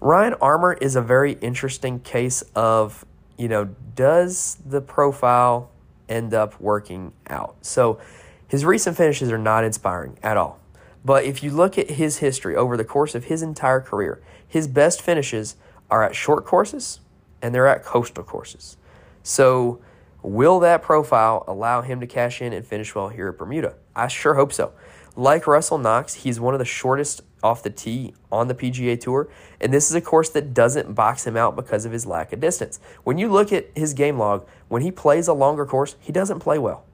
Ryan 0.00 0.34
Armour 0.34 0.74
is 0.74 0.96
a 0.96 1.02
very 1.02 1.32
interesting 1.32 2.00
case 2.00 2.42
of, 2.54 3.04
you 3.36 3.48
know, 3.48 3.74
does 3.94 4.58
the 4.64 4.80
profile 4.80 5.70
end 6.08 6.32
up 6.32 6.58
working 6.60 7.12
out? 7.28 7.56
So 7.62 8.00
his 8.46 8.64
recent 8.64 8.96
finishes 8.96 9.30
are 9.30 9.38
not 9.38 9.64
inspiring 9.64 10.18
at 10.22 10.36
all. 10.36 10.58
But 11.04 11.24
if 11.24 11.42
you 11.42 11.50
look 11.50 11.76
at 11.76 11.90
his 11.90 12.18
history 12.18 12.56
over 12.56 12.76
the 12.76 12.84
course 12.84 13.14
of 13.14 13.24
his 13.24 13.42
entire 13.42 13.80
career, 13.80 14.22
his 14.46 14.66
best 14.66 15.02
finishes– 15.02 15.56
are 15.90 16.02
at 16.02 16.14
short 16.14 16.44
courses 16.44 17.00
and 17.42 17.54
they're 17.54 17.66
at 17.66 17.84
coastal 17.84 18.24
courses. 18.24 18.76
So, 19.22 19.80
will 20.22 20.60
that 20.60 20.82
profile 20.82 21.44
allow 21.46 21.82
him 21.82 22.00
to 22.00 22.06
cash 22.06 22.42
in 22.42 22.52
and 22.52 22.66
finish 22.66 22.94
well 22.94 23.08
here 23.08 23.28
at 23.28 23.38
Bermuda? 23.38 23.74
I 23.94 24.08
sure 24.08 24.34
hope 24.34 24.52
so. 24.52 24.72
Like 25.16 25.46
Russell 25.46 25.78
Knox, 25.78 26.14
he's 26.14 26.38
one 26.38 26.54
of 26.54 26.58
the 26.58 26.64
shortest 26.64 27.22
off 27.42 27.62
the 27.62 27.70
tee 27.70 28.14
on 28.30 28.48
the 28.48 28.54
PGA 28.54 29.00
Tour, 29.00 29.28
and 29.60 29.72
this 29.72 29.88
is 29.88 29.94
a 29.94 30.00
course 30.00 30.28
that 30.30 30.54
doesn't 30.54 30.94
box 30.94 31.26
him 31.26 31.36
out 31.36 31.56
because 31.56 31.84
of 31.84 31.92
his 31.92 32.06
lack 32.06 32.32
of 32.32 32.40
distance. 32.40 32.80
When 33.04 33.18
you 33.18 33.28
look 33.28 33.52
at 33.52 33.68
his 33.76 33.94
game 33.94 34.18
log, 34.18 34.46
when 34.68 34.82
he 34.82 34.90
plays 34.90 35.28
a 35.28 35.32
longer 35.32 35.66
course, 35.66 35.96
he 36.00 36.12
doesn't 36.12 36.40
play 36.40 36.58
well. 36.58 36.84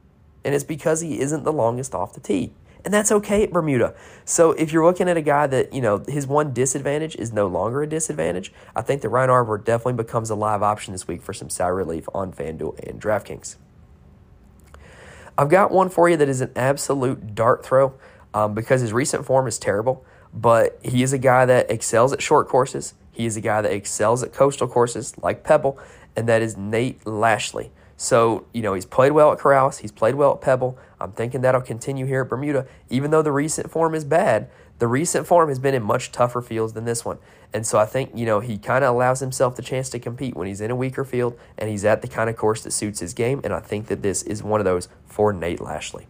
And 0.45 0.55
it's 0.55 0.65
because 0.65 1.01
he 1.01 1.21
isn't 1.21 1.45
the 1.45 1.53
longest 1.53 1.95
off 1.95 2.13
the 2.13 2.21
tee 2.21 2.53
and 2.85 2.93
that's 2.93 3.11
okay 3.11 3.43
at 3.43 3.53
Bermuda. 3.53 3.95
So 4.25 4.53
if 4.53 4.73
you're 4.73 4.85
looking 4.85 5.09
at 5.09 5.17
a 5.17 5.23
guy 5.23 5.47
that, 5.47 5.73
you 5.73 5.81
know, 5.81 6.05
his 6.07 6.27
one 6.27 6.53
disadvantage 6.53 7.17
is 7.17 7.33
no 7.33 7.47
longer 7.47 7.83
a 7.83 7.87
disadvantage, 7.89 8.53
I 8.77 8.83
think 8.83 9.03
that 9.03 9.09
Ryan 9.09 9.31
Armour 9.31 9.59
definitely 9.59 9.95
becomes 9.95 10.31
a 10.31 10.35
live 10.35 10.63
option 10.63 10.93
this 10.93 11.09
week 11.09 11.23
for 11.23 11.33
some 11.33 11.49
salary 11.49 11.79
relief 11.79 12.07
on 12.15 12.33
FanDuel 12.33 12.79
and 12.89 13.01
DraftKings. 13.01 13.57
I've 15.37 15.49
got 15.49 15.71
one 15.71 15.89
for 15.89 16.09
you 16.09 16.17
that 16.17 16.29
is 16.29 16.41
an 16.41 16.53
absolute 16.55 17.35
dart 17.35 17.65
throw 17.65 17.95
um, 18.35 18.55
because 18.55 18.81
his 18.81 18.93
recent 18.93 19.25
form 19.25 19.47
is 19.47 19.59
terrible, 19.59 20.05
but 20.33 20.79
he 20.83 21.03
is 21.03 21.13
a 21.13 21.19
guy 21.19 21.47
that 21.47 21.71
excels 21.71 22.13
at 22.13 22.23
short 22.23 22.49
courses. 22.49 22.95
He 23.11 23.27
is 23.27 23.37
a 23.37 23.41
guy 23.41 23.63
that 23.63 23.73
excels 23.73 24.23
at 24.23 24.33
coastal 24.33 24.69
courses 24.69 25.17
like 25.19 25.43
Pebble, 25.43 25.79
and 26.15 26.29
that 26.29 26.43
is 26.43 26.57
Nate 26.57 27.05
Lashley. 27.07 27.71
So, 27.97 28.47
you 28.53 28.61
know, 28.61 28.75
he's 28.75 28.87
played 28.87 29.13
well 29.13 29.33
at 29.33 29.39
Corales, 29.39 29.79
he's 29.81 29.93
played 29.93 30.17
well 30.17 30.35
at 30.35 30.41
Pebble. 30.41 30.79
I'm 31.05 31.13
thinking 31.13 31.43
that'll 31.43 31.61
continue 31.61 32.07
here 32.07 32.23
at 32.23 32.29
Bermuda. 32.31 32.67
Even 32.89 33.11
though 33.11 33.21
the 33.21 33.31
recent 33.31 33.71
form 33.71 33.95
is 33.95 34.05
bad, 34.05 34.49
the 34.79 34.89
recent 34.89 35.27
form 35.27 35.51
has 35.51 35.59
been 35.59 35.75
in 35.75 35.83
much 35.83 36.11
tougher 36.11 36.41
fields 36.41 36.73
than 36.73 36.87
this 36.87 37.05
one. 37.05 37.19
And 37.53 37.67
so 37.67 37.79
I 37.79 37.85
think, 37.85 38.11
you 38.15 38.25
know, 38.25 38.41
he 38.41 38.57
kind 38.57 38.83
of 38.83 38.95
allows 38.95 39.21
himself 39.21 39.55
the 39.55 39.63
chance 39.63 39.91
to 39.91 39.99
compete 39.99 40.35
when 40.35 40.49
he's 40.49 40.63
in 40.63 40.71
a 40.71 40.75
weaker 40.75 41.05
field 41.05 41.39
and 41.59 41.69
he's 41.69 41.85
at 41.85 42.01
the 42.01 42.09
kind 42.09 42.31
of 42.31 42.37
course 42.37 42.65
that 42.65 42.71
suits 42.71 43.01
his 43.01 43.13
game. 43.13 43.41
And 43.45 43.53
I 43.53 43.61
think 43.61 43.87
that 43.89 44.03
this 44.03 44.23
is 44.23 44.43
one 44.43 44.61
of 44.61 44.65
those 44.65 44.89
for 45.07 45.33
Nate 45.33 45.61
Lashley. 45.61 46.07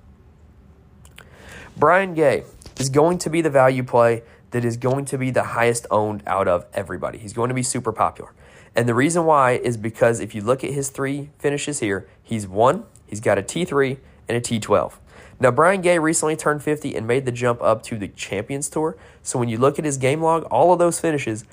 Brian 1.77 2.15
Gay 2.15 2.45
is 2.79 2.89
going 2.89 3.19
to 3.19 3.29
be 3.29 3.41
the 3.41 3.51
value 3.51 3.83
play 3.83 4.23
that 4.53 4.65
is 4.65 4.77
going 4.77 5.05
to 5.07 5.19
be 5.19 5.33
the 5.33 5.43
highest 5.43 5.89
owned 5.91 6.23
out 6.25 6.47
of 6.47 6.67
everybody. 6.73 7.19
He's 7.19 7.33
going 7.33 7.49
to 7.49 7.55
be 7.55 7.65
super 7.65 7.93
popular. 7.93 8.33
And 8.77 8.89
the 8.89 8.95
reason 8.95 9.25
why 9.25 9.53
is 9.53 9.77
because 9.77 10.21
if 10.21 10.35
you 10.35 10.41
look 10.41 10.63
at 10.63 10.71
his 10.71 10.91
three 10.91 11.31
finishes 11.39 11.81
here, 11.81 12.09
he's 12.23 12.47
one, 12.47 12.85
he's 13.07 13.21
got 13.21 13.39
a 13.39 13.43
T3 13.43 13.99
and 14.29 14.37
a 14.37 14.41
T12. 14.41 14.95
Now, 15.41 15.51
Brian 15.51 15.81
Gay 15.81 15.99
recently 15.99 16.37
turned 16.37 16.63
50 16.63 16.95
and 16.95 17.07
made 17.07 17.27
the 17.27 17.33
jump 17.33 17.61
up 17.63 17.83
to 17.85 17.99
the 17.99 18.09
Champions 18.09 18.69
Tour. 18.69 18.97
So 19.23 19.39
when 19.39 19.49
you 19.49 19.59
look 19.59 19.79
at 19.79 19.85
his 19.85 19.97
game 19.97 20.23
log, 20.23 20.45
all 20.45 20.73
of 20.73 20.79
those 20.79 21.01
finishes 21.01 21.45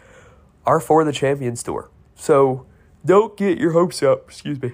are 0.66 0.80
for 0.80 1.04
the 1.04 1.12
Champions 1.12 1.64
Tour. 1.64 1.90
So 2.16 2.66
don't 3.04 3.36
get 3.36 3.58
your 3.58 3.72
hopes 3.72 4.04
up. 4.04 4.26
Excuse 4.26 4.62
me. 4.62 4.74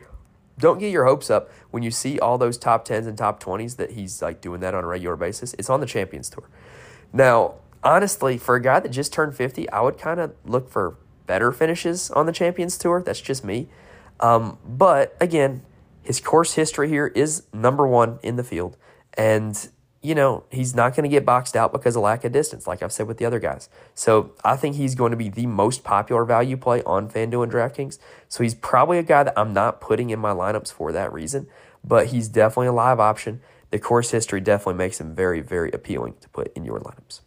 Don't 0.59 0.79
get 0.79 0.91
your 0.91 1.05
hopes 1.05 1.29
up 1.29 1.49
when 1.71 1.83
you 1.83 1.91
see 1.91 2.19
all 2.19 2.37
those 2.37 2.57
top 2.57 2.87
10s 2.87 3.07
and 3.07 3.17
top 3.17 3.41
20s 3.41 3.77
that 3.77 3.91
he's 3.91 4.21
like 4.21 4.41
doing 4.41 4.59
that 4.61 4.73
on 4.73 4.83
a 4.83 4.87
regular 4.87 5.15
basis. 5.15 5.53
It's 5.57 5.69
on 5.69 5.79
the 5.79 5.85
Champions 5.85 6.29
Tour. 6.29 6.49
Now, 7.13 7.55
honestly, 7.83 8.37
for 8.37 8.55
a 8.55 8.61
guy 8.61 8.79
that 8.79 8.89
just 8.89 9.13
turned 9.13 9.35
50, 9.35 9.69
I 9.69 9.81
would 9.81 9.97
kind 9.97 10.19
of 10.19 10.33
look 10.45 10.69
for 10.69 10.97
better 11.27 11.51
finishes 11.51 12.09
on 12.11 12.25
the 12.25 12.31
Champions 12.31 12.77
Tour. 12.77 13.03
That's 13.03 13.21
just 13.21 13.43
me. 13.43 13.67
Um, 14.19 14.57
but 14.65 15.15
again, 15.21 15.61
his 16.07 16.21
course 16.21 16.53
history 16.53 16.87
here 16.87 17.07
is 17.07 17.43
number 17.51 17.85
one 17.85 18.17
in 18.23 18.37
the 18.37 18.43
field. 18.43 18.77
And, 19.15 19.67
you 20.01 20.15
know, 20.15 20.45
he's 20.49 20.73
not 20.73 20.95
going 20.95 21.03
to 21.03 21.09
get 21.09 21.25
boxed 21.25 21.53
out 21.53 21.73
because 21.73 21.97
of 21.97 22.01
lack 22.01 22.23
of 22.23 22.31
distance, 22.31 22.65
like 22.65 22.81
I've 22.81 22.93
said 22.93 23.07
with 23.07 23.17
the 23.17 23.25
other 23.25 23.39
guys. 23.39 23.67
So 23.93 24.31
I 24.41 24.55
think 24.55 24.77
he's 24.77 24.95
going 24.95 25.11
to 25.11 25.17
be 25.17 25.27
the 25.27 25.47
most 25.47 25.83
popular 25.83 26.23
value 26.23 26.55
play 26.55 26.81
on 26.83 27.09
FanDuel 27.09 27.43
and 27.43 27.51
DraftKings. 27.51 27.99
So 28.29 28.41
he's 28.41 28.55
probably 28.55 28.99
a 28.99 29.03
guy 29.03 29.23
that 29.23 29.37
I'm 29.37 29.51
not 29.51 29.81
putting 29.81 30.09
in 30.09 30.17
my 30.17 30.31
lineups 30.31 30.71
for 30.71 30.93
that 30.93 31.11
reason, 31.11 31.47
but 31.83 32.07
he's 32.07 32.29
definitely 32.29 32.67
a 32.67 32.71
live 32.71 33.01
option. 33.01 33.41
The 33.71 33.79
course 33.79 34.11
history 34.11 34.39
definitely 34.39 34.75
makes 34.75 35.01
him 35.01 35.13
very, 35.13 35.41
very 35.41 35.71
appealing 35.73 36.15
to 36.21 36.29
put 36.29 36.55
in 36.55 36.63
your 36.63 36.79
lineups. 36.79 37.19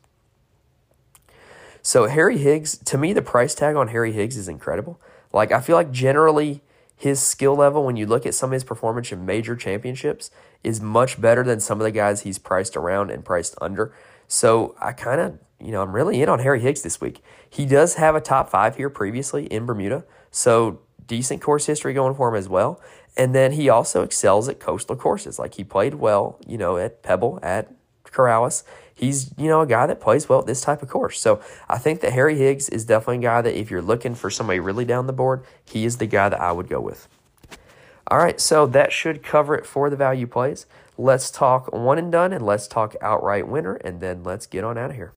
So 1.83 2.07
Harry 2.07 2.39
Higgs, 2.39 2.79
to 2.79 2.97
me, 2.97 3.13
the 3.13 3.21
price 3.21 3.55
tag 3.55 3.77
on 3.77 3.89
Harry 3.89 4.13
Higgs 4.13 4.39
is 4.39 4.49
incredible. 4.49 4.99
Like 5.35 5.53
I 5.53 5.61
feel 5.61 5.77
like 5.77 5.91
generally 5.91 6.63
his 7.01 7.19
skill 7.19 7.57
level, 7.57 7.83
when 7.87 7.97
you 7.97 8.05
look 8.05 8.27
at 8.27 8.35
some 8.35 8.51
of 8.51 8.53
his 8.53 8.63
performance 8.63 9.11
in 9.11 9.25
major 9.25 9.57
championships, 9.57 10.31
is 10.63 10.83
much 10.83 11.19
better 11.19 11.43
than 11.43 11.59
some 11.59 11.81
of 11.81 11.85
the 11.85 11.91
guys 11.91 12.21
he's 12.21 12.37
priced 12.37 12.77
around 12.77 13.11
and 13.11 13.25
priced 13.25 13.55
under. 13.59 13.95
So 14.29 14.75
I 14.79 14.93
kind 14.93 15.19
of, 15.19 15.39
you 15.59 15.73
know, 15.73 15.81
I'm 15.81 15.95
really 15.95 16.21
in 16.21 16.29
on 16.29 16.41
Harry 16.41 16.61
Higgs 16.61 16.83
this 16.83 17.01
week. 17.01 17.23
He 17.49 17.65
does 17.65 17.95
have 17.95 18.15
a 18.15 18.21
top 18.21 18.51
five 18.51 18.77
here 18.77 18.91
previously 18.91 19.47
in 19.47 19.65
Bermuda, 19.65 20.05
so 20.31 20.81
decent 21.07 21.41
course 21.41 21.65
history 21.65 21.95
going 21.95 22.15
for 22.15 22.29
him 22.29 22.35
as 22.35 22.51
well. 22.51 22.79
And 23.17 23.35
then 23.35 23.53
he 23.53 23.71
also 23.71 24.03
excels 24.03 24.47
at 24.51 24.61
coastal 24.61 24.95
courses. 24.95 25.39
Like 25.39 25.55
he 25.55 25.65
played 25.65 25.95
well, 25.95 26.39
you 26.47 26.59
know, 26.59 26.77
at 26.77 27.03
Pebble, 27.03 27.39
at 27.43 27.73
Corales 28.05 28.63
he's 29.01 29.33
you 29.37 29.49
know 29.49 29.63
a 29.63 29.67
guy 29.67 29.87
that 29.87 30.01
plays 30.01 30.29
well 30.29 30.41
at 30.41 30.47
this 30.47 30.61
type 30.61 30.83
of 30.83 30.89
course. 30.89 31.21
So 31.21 31.41
I 31.69 31.79
think 31.79 32.01
that 32.03 32.13
Harry 32.13 32.39
Higgs 32.39 32.69
is 32.69 32.85
definitely 32.85 33.19
a 33.19 33.31
guy 33.31 33.43
that 33.43 33.59
if 33.59 33.71
you're 33.71 33.83
looking 33.83 34.15
for 34.15 34.31
somebody 34.31 34.61
really 34.61 34.85
down 34.85 35.07
the 35.07 35.13
board, 35.13 35.43
he 35.65 35.85
is 35.85 35.97
the 35.97 36.07
guy 36.07 36.29
that 36.29 36.41
I 36.41 36.53
would 36.53 36.69
go 36.69 36.81
with. 36.81 37.09
All 38.09 38.19
right, 38.19 38.41
so 38.41 38.67
that 38.67 38.93
should 38.93 39.23
cover 39.23 39.55
it 39.55 39.65
for 39.65 39.89
the 39.89 39.97
value 39.97 40.27
plays. 40.27 40.67
Let's 40.99 41.31
talk 41.31 41.73
one 41.73 41.97
and 41.97 42.13
done, 42.13 42.33
and 42.33 42.45
let's 42.45 42.69
talk 42.69 42.95
outright 43.01 43.49
winner, 43.49 43.77
and 43.77 44.01
then 44.01 44.23
let's 44.23 44.47
get 44.47 44.65
on 44.65 44.77
out 44.77 44.91
of 44.91 44.97
here. 44.97 45.13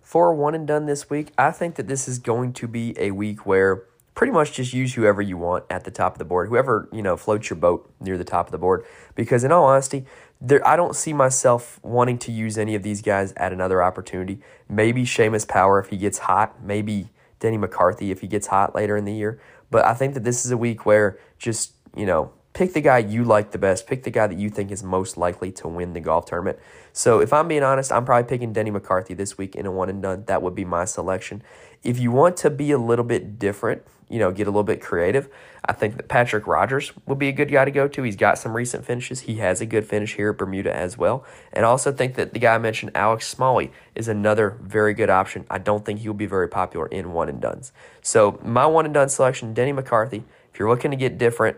For 0.00 0.34
one 0.34 0.54
and 0.54 0.66
done 0.66 0.86
this 0.86 1.10
week, 1.10 1.32
I 1.36 1.50
think 1.50 1.74
that 1.74 1.88
this 1.88 2.06
is 2.06 2.18
going 2.18 2.52
to 2.54 2.68
be 2.68 2.94
a 2.98 3.10
week 3.10 3.44
where 3.44 3.84
pretty 4.14 4.32
much 4.32 4.52
just 4.52 4.72
use 4.72 4.94
whoever 4.94 5.22
you 5.22 5.36
want 5.36 5.64
at 5.70 5.84
the 5.84 5.90
top 5.90 6.12
of 6.12 6.18
the 6.18 6.24
board, 6.24 6.48
whoever, 6.48 6.88
you 6.92 7.02
know, 7.02 7.16
floats 7.16 7.48
your 7.50 7.56
boat 7.56 7.92
near 8.00 8.18
the 8.18 8.24
top 8.24 8.46
of 8.46 8.52
the 8.52 8.58
board. 8.58 8.84
Because 9.14 9.44
in 9.44 9.52
all 9.52 9.64
honesty, 9.64 10.04
there 10.40 10.66
I 10.66 10.76
don't 10.76 10.94
see 10.94 11.12
myself 11.12 11.80
wanting 11.82 12.18
to 12.18 12.32
use 12.32 12.58
any 12.58 12.74
of 12.74 12.82
these 12.82 13.00
guys 13.00 13.32
at 13.36 13.52
another 13.52 13.82
opportunity. 13.82 14.40
Maybe 14.68 15.04
Seamus 15.04 15.46
Power 15.46 15.78
if 15.78 15.88
he 15.88 15.96
gets 15.96 16.18
hot, 16.18 16.62
maybe 16.62 17.08
Denny 17.40 17.56
McCarthy 17.56 18.10
if 18.10 18.20
he 18.20 18.26
gets 18.26 18.48
hot 18.48 18.74
later 18.74 18.96
in 18.96 19.04
the 19.04 19.12
year. 19.12 19.40
But 19.70 19.84
I 19.86 19.94
think 19.94 20.14
that 20.14 20.24
this 20.24 20.44
is 20.44 20.50
a 20.50 20.56
week 20.56 20.84
where 20.84 21.18
just, 21.38 21.72
you 21.96 22.04
know, 22.04 22.32
pick 22.52 22.74
the 22.74 22.80
guy 22.80 22.98
you 22.98 23.24
like 23.24 23.52
the 23.52 23.58
best. 23.58 23.86
Pick 23.86 24.02
the 24.04 24.10
guy 24.10 24.26
that 24.26 24.38
you 24.38 24.50
think 24.50 24.70
is 24.70 24.82
most 24.82 25.16
likely 25.16 25.50
to 25.52 25.68
win 25.68 25.94
the 25.94 26.00
golf 26.00 26.26
tournament. 26.26 26.58
So 26.92 27.20
if 27.20 27.32
I'm 27.32 27.48
being 27.48 27.62
honest, 27.62 27.90
I'm 27.90 28.04
probably 28.04 28.28
picking 28.28 28.52
Denny 28.52 28.70
McCarthy 28.70 29.14
this 29.14 29.38
week 29.38 29.56
in 29.56 29.64
a 29.64 29.72
one 29.72 29.88
and 29.88 30.02
done. 30.02 30.24
That 30.26 30.42
would 30.42 30.54
be 30.54 30.64
my 30.64 30.84
selection. 30.84 31.42
If 31.82 31.98
you 31.98 32.12
want 32.12 32.36
to 32.38 32.50
be 32.50 32.70
a 32.70 32.78
little 32.78 33.04
bit 33.04 33.38
different, 33.38 33.82
you 34.12 34.18
know, 34.18 34.30
get 34.30 34.46
a 34.46 34.50
little 34.50 34.62
bit 34.62 34.80
creative, 34.80 35.28
I 35.64 35.72
think 35.72 35.96
that 35.96 36.08
Patrick 36.08 36.46
Rodgers 36.46 36.92
would 37.06 37.18
be 37.18 37.28
a 37.28 37.32
good 37.32 37.50
guy 37.50 37.64
to 37.64 37.70
go 37.70 37.88
to. 37.88 38.02
He's 38.02 38.16
got 38.16 38.36
some 38.36 38.54
recent 38.54 38.84
finishes. 38.84 39.20
He 39.20 39.36
has 39.36 39.60
a 39.60 39.66
good 39.66 39.86
finish 39.86 40.14
here 40.14 40.30
at 40.30 40.38
Bermuda 40.38 40.74
as 40.74 40.98
well. 40.98 41.24
And 41.52 41.64
I 41.64 41.68
also 41.68 41.92
think 41.92 42.16
that 42.16 42.32
the 42.32 42.38
guy 42.38 42.54
I 42.54 42.58
mentioned, 42.58 42.92
Alex 42.94 43.26
Smalley, 43.26 43.72
is 43.94 44.08
another 44.08 44.58
very 44.60 44.92
good 44.92 45.08
option. 45.08 45.46
I 45.48 45.58
don't 45.58 45.84
think 45.84 46.00
he'll 46.00 46.14
be 46.14 46.26
very 46.26 46.48
popular 46.48 46.86
in 46.88 47.12
one 47.12 47.28
and 47.28 47.40
duns. 47.40 47.72
So 48.02 48.38
my 48.44 48.66
one 48.66 48.84
and 48.84 48.94
done 48.94 49.08
selection, 49.08 49.54
Denny 49.54 49.72
McCarthy. 49.72 50.24
If 50.52 50.58
you're 50.58 50.68
looking 50.68 50.90
to 50.90 50.96
get 50.96 51.16
different, 51.16 51.56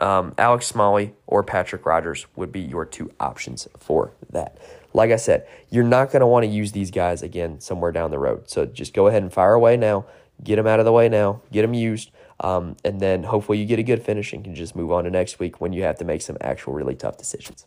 um, 0.00 0.34
Alex 0.38 0.66
Smalley 0.66 1.14
or 1.26 1.42
Patrick 1.42 1.84
Rodgers 1.84 2.26
would 2.36 2.52
be 2.52 2.60
your 2.60 2.84
two 2.84 3.10
options 3.18 3.68
for 3.78 4.12
that. 4.30 4.58
Like 4.94 5.10
I 5.10 5.16
said, 5.16 5.46
you're 5.70 5.84
not 5.84 6.10
going 6.10 6.20
to 6.20 6.26
want 6.26 6.44
to 6.44 6.48
use 6.48 6.72
these 6.72 6.90
guys 6.90 7.22
again 7.22 7.60
somewhere 7.60 7.92
down 7.92 8.10
the 8.10 8.18
road. 8.18 8.48
So 8.50 8.66
just 8.66 8.92
go 8.92 9.06
ahead 9.06 9.22
and 9.22 9.32
fire 9.32 9.54
away 9.54 9.76
now. 9.76 10.04
Get 10.42 10.56
them 10.56 10.66
out 10.66 10.78
of 10.78 10.84
the 10.84 10.92
way 10.92 11.08
now. 11.08 11.42
Get 11.52 11.62
them 11.62 11.74
used. 11.74 12.10
Um, 12.40 12.76
and 12.84 13.00
then 13.00 13.22
hopefully 13.24 13.58
you 13.58 13.66
get 13.66 13.78
a 13.78 13.84
good 13.84 14.02
finish 14.02 14.32
and 14.32 14.42
can 14.42 14.54
just 14.54 14.74
move 14.74 14.90
on 14.90 15.04
to 15.04 15.10
next 15.10 15.38
week 15.38 15.60
when 15.60 15.72
you 15.72 15.84
have 15.84 15.96
to 15.98 16.04
make 16.04 16.22
some 16.22 16.36
actual 16.40 16.72
really 16.72 16.96
tough 16.96 17.16
decisions. 17.16 17.66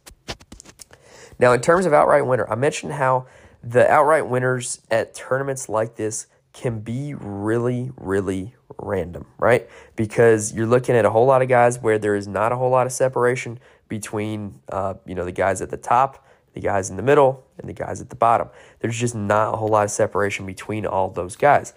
Now, 1.40 1.54
in 1.54 1.62
terms 1.62 1.86
of 1.86 1.94
outright 1.94 2.26
winner, 2.26 2.50
I 2.50 2.56
mentioned 2.56 2.94
how 2.94 3.28
the 3.64 3.90
outright 3.90 4.28
winners 4.28 4.82
at 4.92 5.14
tournaments 5.14 5.70
like 5.70 5.96
this 5.96 6.28
can 6.54 6.80
be 6.80 7.14
really, 7.14 7.92
really 7.98 8.56
random, 8.78 9.26
right? 9.38 9.68
Because 9.96 10.54
you're 10.54 10.66
looking 10.66 10.96
at 10.96 11.04
a 11.04 11.10
whole 11.10 11.26
lot 11.26 11.42
of 11.42 11.50
guys 11.50 11.80
where 11.80 11.98
there 11.98 12.16
is 12.16 12.28
not 12.28 12.52
a 12.52 12.56
whole 12.56 12.70
lot 12.70 12.86
of 12.86 12.94
separation 12.94 13.60
between, 13.90 14.60
uh, 14.70 14.94
you 15.06 15.16
know, 15.16 15.26
the 15.26 15.32
guys 15.32 15.62
at 15.62 15.70
the 15.70 15.78
top, 15.78 16.26
the 16.54 16.62
guys 16.62 16.90
in 16.90 16.96
the 16.96 17.04
middle, 17.04 17.46
and 17.58 17.68
the 17.68 17.74
guys 17.74 18.00
at 18.00 18.10
the 18.10 18.16
bottom. 18.16 18.48
There's 18.80 18.98
just 18.98 19.16
not 19.16 19.54
a 19.54 19.58
whole 19.58 19.68
lot 19.68 19.84
of 19.84 19.92
separation 19.92 20.46
between 20.46 20.86
all 20.86 21.10
those 21.10 21.36
guys. 21.36 21.74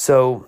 So 0.00 0.46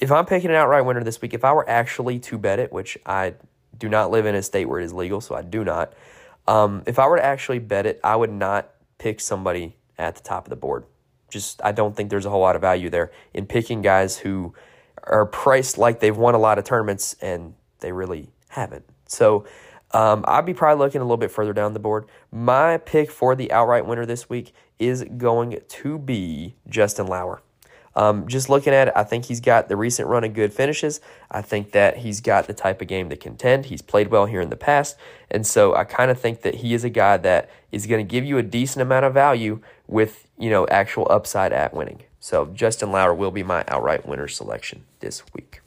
if 0.00 0.10
I'm 0.10 0.26
picking 0.26 0.50
an 0.50 0.56
outright 0.56 0.84
winner 0.84 1.04
this 1.04 1.22
week, 1.22 1.32
if 1.32 1.44
I 1.44 1.52
were 1.52 1.68
actually 1.70 2.18
to 2.18 2.36
bet 2.36 2.58
it, 2.58 2.72
which 2.72 2.98
I 3.06 3.34
do 3.78 3.88
not 3.88 4.10
live 4.10 4.26
in 4.26 4.34
a 4.34 4.42
state 4.42 4.64
where 4.64 4.80
it 4.80 4.84
is 4.84 4.92
legal, 4.92 5.20
so 5.20 5.36
I 5.36 5.42
do 5.42 5.62
not. 5.62 5.92
Um, 6.48 6.82
if 6.84 6.98
I 6.98 7.06
were 7.06 7.16
to 7.16 7.24
actually 7.24 7.60
bet 7.60 7.86
it, 7.86 8.00
I 8.02 8.16
would 8.16 8.32
not 8.32 8.70
pick 8.98 9.20
somebody 9.20 9.76
at 9.98 10.16
the 10.16 10.22
top 10.22 10.46
of 10.46 10.50
the 10.50 10.56
board. 10.56 10.84
Just 11.30 11.62
I 11.62 11.70
don't 11.70 11.94
think 11.94 12.10
there's 12.10 12.26
a 12.26 12.30
whole 12.30 12.40
lot 12.40 12.56
of 12.56 12.60
value 12.60 12.90
there 12.90 13.12
in 13.32 13.46
picking 13.46 13.82
guys 13.82 14.18
who 14.18 14.52
are 15.04 15.26
priced 15.26 15.78
like 15.78 16.00
they've 16.00 16.16
won 16.16 16.34
a 16.34 16.38
lot 16.38 16.58
of 16.58 16.64
tournaments 16.64 17.14
and 17.22 17.54
they 17.78 17.92
really 17.92 18.30
haven't. 18.48 18.84
So 19.06 19.46
um, 19.92 20.24
I'd 20.26 20.44
be 20.44 20.54
probably 20.54 20.84
looking 20.84 21.00
a 21.00 21.04
little 21.04 21.18
bit 21.18 21.30
further 21.30 21.52
down 21.52 21.72
the 21.72 21.78
board. 21.78 22.06
My 22.32 22.78
pick 22.78 23.12
for 23.12 23.36
the 23.36 23.52
outright 23.52 23.86
winner 23.86 24.06
this 24.06 24.28
week 24.28 24.52
is 24.80 25.04
going 25.04 25.60
to 25.68 25.98
be 26.00 26.56
Justin 26.68 27.06
Lower. 27.06 27.42
Um, 27.96 28.28
just 28.28 28.48
looking 28.48 28.72
at 28.72 28.88
it, 28.88 28.94
I 28.96 29.04
think 29.04 29.24
he's 29.24 29.40
got 29.40 29.68
the 29.68 29.76
recent 29.76 30.08
run 30.08 30.24
of 30.24 30.34
good 30.34 30.52
finishes. 30.52 31.00
I 31.30 31.42
think 31.42 31.72
that 31.72 31.98
he's 31.98 32.20
got 32.20 32.46
the 32.46 32.54
type 32.54 32.80
of 32.80 32.88
game 32.88 33.08
to 33.10 33.16
contend. 33.16 33.66
He's 33.66 33.82
played 33.82 34.08
well 34.08 34.26
here 34.26 34.40
in 34.40 34.50
the 34.50 34.56
past. 34.56 34.96
And 35.30 35.46
so 35.46 35.74
I 35.74 35.84
kind 35.84 36.10
of 36.10 36.20
think 36.20 36.42
that 36.42 36.56
he 36.56 36.74
is 36.74 36.84
a 36.84 36.90
guy 36.90 37.16
that 37.18 37.50
is 37.72 37.86
going 37.86 38.06
to 38.06 38.08
give 38.08 38.24
you 38.24 38.38
a 38.38 38.42
decent 38.42 38.82
amount 38.82 39.04
of 39.04 39.14
value 39.14 39.60
with, 39.86 40.28
you 40.38 40.50
know, 40.50 40.66
actual 40.68 41.06
upside 41.10 41.52
at 41.52 41.74
winning. 41.74 42.02
So 42.20 42.46
Justin 42.46 42.92
Lower 42.92 43.14
will 43.14 43.30
be 43.30 43.42
my 43.42 43.64
outright 43.68 44.06
winner 44.06 44.28
selection 44.28 44.84
this 45.00 45.22
week. 45.34 45.60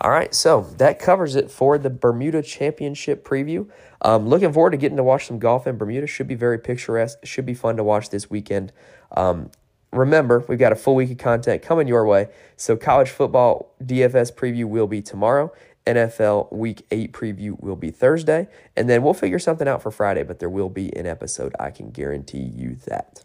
All 0.00 0.10
right, 0.10 0.34
so 0.34 0.66
that 0.78 0.98
covers 0.98 1.36
it 1.36 1.48
for 1.48 1.78
the 1.78 1.88
Bermuda 1.88 2.42
Championship 2.42 3.24
preview. 3.24 3.68
Um, 4.00 4.26
looking 4.26 4.52
forward 4.52 4.70
to 4.70 4.76
getting 4.76 4.96
to 4.96 5.04
watch 5.04 5.28
some 5.28 5.38
golf 5.38 5.64
in 5.64 5.76
Bermuda. 5.76 6.08
Should 6.08 6.26
be 6.26 6.34
very 6.34 6.58
picturesque. 6.58 7.18
Should 7.24 7.46
be 7.46 7.54
fun 7.54 7.76
to 7.76 7.84
watch 7.84 8.10
this 8.10 8.28
weekend. 8.28 8.72
Um, 9.16 9.52
remember, 9.92 10.44
we've 10.48 10.58
got 10.58 10.72
a 10.72 10.76
full 10.76 10.94
week 10.94 11.10
of 11.10 11.18
content 11.18 11.62
coming 11.62 11.86
your 11.86 12.04
way. 12.06 12.28
So, 12.56 12.76
college 12.76 13.10
football 13.10 13.74
DFS 13.82 14.32
preview 14.34 14.64
will 14.64 14.86
be 14.86 15.02
tomorrow. 15.02 15.52
NFL 15.86 16.52
Week 16.52 16.86
8 16.90 17.12
preview 17.12 17.60
will 17.60 17.76
be 17.76 17.90
Thursday. 17.90 18.48
And 18.76 18.88
then 18.88 19.02
we'll 19.02 19.14
figure 19.14 19.38
something 19.38 19.66
out 19.66 19.82
for 19.82 19.90
Friday, 19.90 20.22
but 20.22 20.38
there 20.38 20.48
will 20.48 20.68
be 20.68 20.94
an 20.96 21.06
episode. 21.06 21.54
I 21.58 21.70
can 21.70 21.90
guarantee 21.90 22.42
you 22.42 22.76
that. 22.86 23.24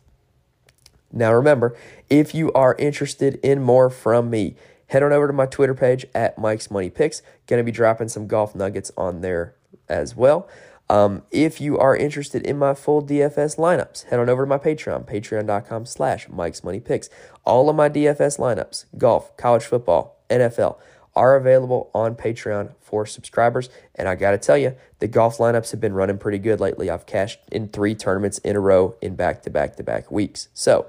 Now, 1.11 1.33
remember, 1.33 1.75
if 2.09 2.35
you 2.35 2.51
are 2.53 2.75
interested 2.75 3.35
in 3.43 3.61
more 3.61 3.89
from 3.89 4.29
me, 4.29 4.55
head 4.87 5.03
on 5.03 5.13
over 5.13 5.27
to 5.27 5.33
my 5.33 5.45
Twitter 5.45 5.73
page 5.73 6.05
at 6.13 6.37
Mike's 6.37 6.69
Money 6.69 6.89
Picks. 6.89 7.21
Going 7.45 7.59
to 7.59 7.63
be 7.63 7.71
dropping 7.71 8.09
some 8.09 8.27
golf 8.27 8.55
nuggets 8.55 8.91
on 8.97 9.21
there 9.21 9.53
as 9.87 10.15
well. 10.15 10.49
Um, 10.89 11.23
if 11.31 11.59
you 11.59 11.77
are 11.77 11.95
interested 11.95 12.45
in 12.45 12.57
my 12.57 12.73
full 12.73 13.03
DFS 13.03 13.57
lineups, 13.57 14.05
head 14.05 14.19
on 14.19 14.29
over 14.29 14.43
to 14.43 14.47
my 14.47 14.57
Patreon, 14.57 15.05
patreon.com 15.05 15.85
slash 15.85 16.29
Mike's 16.29 16.63
Money 16.63 16.79
Picks. 16.79 17.09
All 17.43 17.69
of 17.69 17.75
my 17.75 17.89
DFS 17.89 18.39
lineups, 18.39 18.85
golf, 18.97 19.35
college 19.35 19.65
football, 19.65 20.17
NFL, 20.29 20.77
are 21.15 21.35
available 21.35 21.89
on 21.93 22.15
Patreon 22.15 22.73
for 22.79 23.05
subscribers. 23.05 23.69
And 23.95 24.07
I 24.07 24.15
got 24.15 24.31
to 24.31 24.37
tell 24.37 24.57
you, 24.57 24.75
the 24.99 25.07
golf 25.07 25.39
lineups 25.39 25.71
have 25.71 25.81
been 25.81 25.93
running 25.93 26.19
pretty 26.19 26.37
good 26.37 26.59
lately. 26.59 26.89
I've 26.89 27.05
cashed 27.05 27.39
in 27.51 27.67
three 27.67 27.95
tournaments 27.95 28.37
in 28.39 28.55
a 28.55 28.59
row 28.59 28.95
in 29.01 29.15
back 29.15 29.41
to 29.43 29.49
back 29.49 29.75
to 29.77 29.83
back 29.83 30.11
weeks. 30.11 30.47
So 30.53 30.85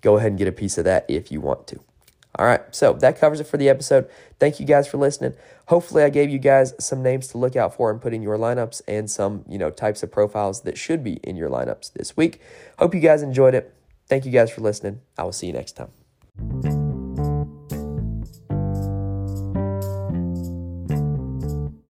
go 0.00 0.16
ahead 0.16 0.30
and 0.30 0.38
get 0.38 0.48
a 0.48 0.52
piece 0.52 0.78
of 0.78 0.84
that 0.86 1.04
if 1.08 1.30
you 1.30 1.40
want 1.40 1.66
to. 1.68 1.80
All 2.38 2.46
right, 2.46 2.62
so 2.70 2.92
that 2.94 3.18
covers 3.18 3.40
it 3.40 3.46
for 3.46 3.56
the 3.56 3.68
episode. 3.68 4.08
Thank 4.38 4.60
you 4.60 4.66
guys 4.66 4.86
for 4.86 4.98
listening. 4.98 5.34
Hopefully, 5.66 6.04
I 6.04 6.10
gave 6.10 6.30
you 6.30 6.38
guys 6.38 6.74
some 6.78 7.02
names 7.02 7.28
to 7.28 7.38
look 7.38 7.56
out 7.56 7.74
for 7.74 7.90
and 7.90 8.00
put 8.00 8.14
in 8.14 8.22
your 8.22 8.38
lineups 8.38 8.82
and 8.86 9.10
some, 9.10 9.44
you 9.48 9.58
know, 9.58 9.70
types 9.70 10.02
of 10.02 10.12
profiles 10.12 10.62
that 10.62 10.78
should 10.78 11.02
be 11.02 11.14
in 11.24 11.36
your 11.36 11.50
lineups 11.50 11.92
this 11.92 12.16
week. 12.16 12.40
Hope 12.78 12.94
you 12.94 13.00
guys 13.00 13.22
enjoyed 13.22 13.54
it. 13.54 13.74
Thank 14.08 14.24
you 14.24 14.32
guys 14.32 14.50
for 14.50 14.60
listening. 14.60 15.00
I 15.18 15.24
will 15.24 15.32
see 15.32 15.48
you 15.48 15.52
next 15.52 15.72
time. 15.72 16.89